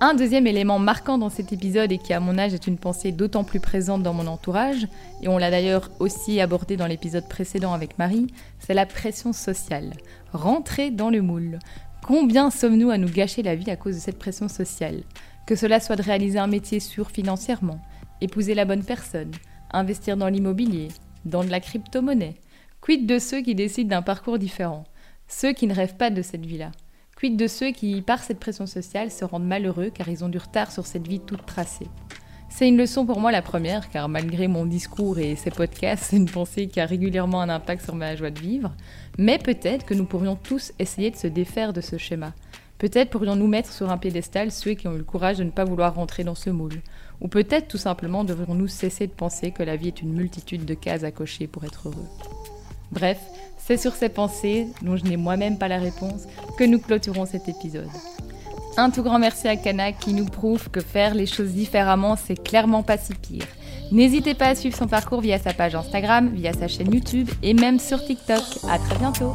Un 0.05 0.15
deuxième 0.15 0.49
élément 0.49 0.81
marquant 0.81 1.17
dans 1.17 1.29
cet 1.29 1.53
épisode 1.53 1.93
et 1.93 1.99
qui 1.99 2.13
à 2.13 2.19
mon 2.19 2.37
âge 2.37 2.55
est 2.55 2.67
une 2.67 2.77
pensée 2.77 3.13
d'autant 3.13 3.45
plus 3.45 3.61
présente 3.61 4.03
dans 4.03 4.13
mon 4.13 4.27
entourage, 4.27 4.89
et 5.23 5.29
on 5.29 5.39
l'a 5.39 5.49
d'ailleurs 5.49 5.93
aussi 6.01 6.41
abordé 6.41 6.77
dans 6.77 6.89
l'épisode 6.89 7.29
précédent 7.29 7.73
avec 7.73 7.99
Marie, 7.99 8.27
c'est 8.59 8.75
la 8.75 8.85
pression 8.85 9.33
sociale. 9.33 9.93
Rentrer 10.33 10.91
dans 10.91 11.09
le 11.09 11.23
moule. 11.23 11.61
Combien 12.05 12.51
sommes-nous 12.51 12.91
à 12.91 12.99
nous 12.99 13.09
gâcher 13.09 13.45
la 13.45 13.55
vie 13.55 13.71
à 13.71 13.77
cause 13.77 13.95
de 13.95 14.01
cette 14.01 14.19
pression 14.19 14.49
sociale? 14.49 15.05
Que 15.47 15.55
cela 15.55 15.79
soit 15.79 15.95
de 15.95 16.03
réaliser 16.03 16.41
un 16.41 16.49
métier 16.49 16.81
sûr 16.81 17.13
financièrement, 17.13 17.81
épouser 18.21 18.55
la 18.55 18.65
bonne 18.65 18.83
personne, 18.83 19.31
investir 19.73 20.17
dans 20.17 20.27
l'immobilier, 20.29 20.89
dans 21.27 21.45
de 21.45 21.51
la 21.51 21.61
crypto-monnaie. 21.61 22.41
Quid 22.81 23.07
de 23.07 23.21
ceux 23.21 23.41
qui 23.41 23.55
décident 23.55 23.91
d'un 23.91 24.03
parcours 24.03 24.41
différent? 24.41 24.83
Ceux 25.29 25.53
qui 25.53 25.69
ne 25.69 25.75
rêvent 25.77 25.97
pas 25.97 26.11
de 26.11 26.23
cette 26.23 26.45
vie-là 26.45 26.73
Quid 27.23 27.37
de 27.37 27.47
ceux 27.47 27.71
qui, 27.71 28.03
par 28.03 28.19
cette 28.19 28.41
pression 28.41 28.67
sociale, 28.67 29.13
se 29.13 29.25
rendent 29.25 29.47
malheureux 29.47 29.93
car 29.95 30.09
ils 30.09 30.25
ont 30.25 30.29
du 30.29 30.39
retard 30.39 30.73
sur 30.73 30.87
cette 30.87 31.07
vie 31.07 31.21
toute 31.21 31.47
tracée 31.47 31.87
C'est 32.49 32.67
une 32.67 32.77
leçon 32.77 33.07
pour 33.07 33.21
moi 33.21 33.31
la 33.31 33.43
première, 33.43 33.91
car 33.91 34.09
malgré 34.09 34.49
mon 34.49 34.67
discours 34.67 35.21
et 35.21 35.37
ces 35.37 35.53
podcasts, 35.53 36.03
c'est 36.03 36.17
une 36.17 36.29
pensée 36.29 36.67
qui 36.67 36.81
a 36.81 36.85
régulièrement 36.85 37.41
un 37.41 37.49
impact 37.49 37.85
sur 37.85 37.95
ma 37.95 38.17
joie 38.17 38.33
de 38.33 38.41
vivre. 38.41 38.75
Mais 39.19 39.39
peut-être 39.39 39.87
que 39.87 39.95
nous 39.95 40.05
pourrions 40.05 40.35
tous 40.35 40.73
essayer 40.81 41.13
de 41.13 41.17
se 41.17 41.29
défaire 41.29 41.73
de 41.73 41.81
ce 41.81 41.97
schéma. 41.97 42.33
Peut-être 42.79 43.11
pourrions-nous 43.11 43.47
mettre 43.47 43.73
sur 43.73 43.93
un 43.93 43.99
piédestal 43.99 44.51
ceux 44.51 44.75
qui 44.75 44.89
ont 44.89 44.95
eu 44.95 44.99
le 44.99 45.05
courage 45.05 45.39
de 45.39 45.45
ne 45.45 45.51
pas 45.51 45.63
vouloir 45.63 45.95
rentrer 45.95 46.25
dans 46.25 46.35
ce 46.35 46.51
moule. 46.51 46.83
Ou 47.21 47.29
peut-être 47.29 47.69
tout 47.69 47.79
simplement 47.79 48.25
devrions-nous 48.25 48.67
cesser 48.67 49.07
de 49.07 49.13
penser 49.13 49.53
que 49.53 49.63
la 49.63 49.77
vie 49.77 49.87
est 49.87 50.03
une 50.03 50.13
multitude 50.13 50.65
de 50.65 50.75
cases 50.75 51.05
à 51.05 51.13
cocher 51.13 51.47
pour 51.47 51.63
être 51.63 51.87
heureux. 51.87 52.09
Bref, 52.93 53.19
c'est 53.59 53.77
sur 53.77 53.95
ces 53.95 54.09
pensées, 54.09 54.69
dont 54.83 54.97
je 54.97 55.05
n'ai 55.05 55.17
moi-même 55.17 55.59
pas 55.59 55.69
la 55.69 55.79
réponse, 55.79 56.27
que 56.59 56.65
nous 56.65 56.79
clôturons 56.79 57.27
cet 57.27 57.49
épisode. 57.49 57.89
Un 58.77 58.91
tout 58.91 59.03
grand 59.03 59.19
merci 59.19 59.49
à 59.49 59.57
Kana 59.57 59.93
qui 59.93 60.15
nous 60.15 60.25
prouve 60.27 60.71
que 60.71 60.81
faire 60.81 61.15
les 61.15 61.27
choses 61.27 61.53
différemment, 61.53 62.17
c'est 62.17 62.43
clairement 62.43 62.83
pas 62.83 62.97
si 62.97 63.15
pire. 63.15 63.47
N'hésitez 63.91 64.35
pas 64.35 64.49
à 64.49 64.55
suivre 64.55 64.77
son 64.77 64.87
parcours 64.87 65.21
via 65.21 65.39
sa 65.39 65.53
page 65.53 65.75
Instagram, 65.75 66.31
via 66.33 66.53
sa 66.53 66.69
chaîne 66.69 66.93
YouTube 66.93 67.29
et 67.43 67.53
même 67.53 67.79
sur 67.79 68.03
TikTok. 68.03 68.43
À 68.71 68.79
très 68.79 68.99
bientôt. 68.99 69.35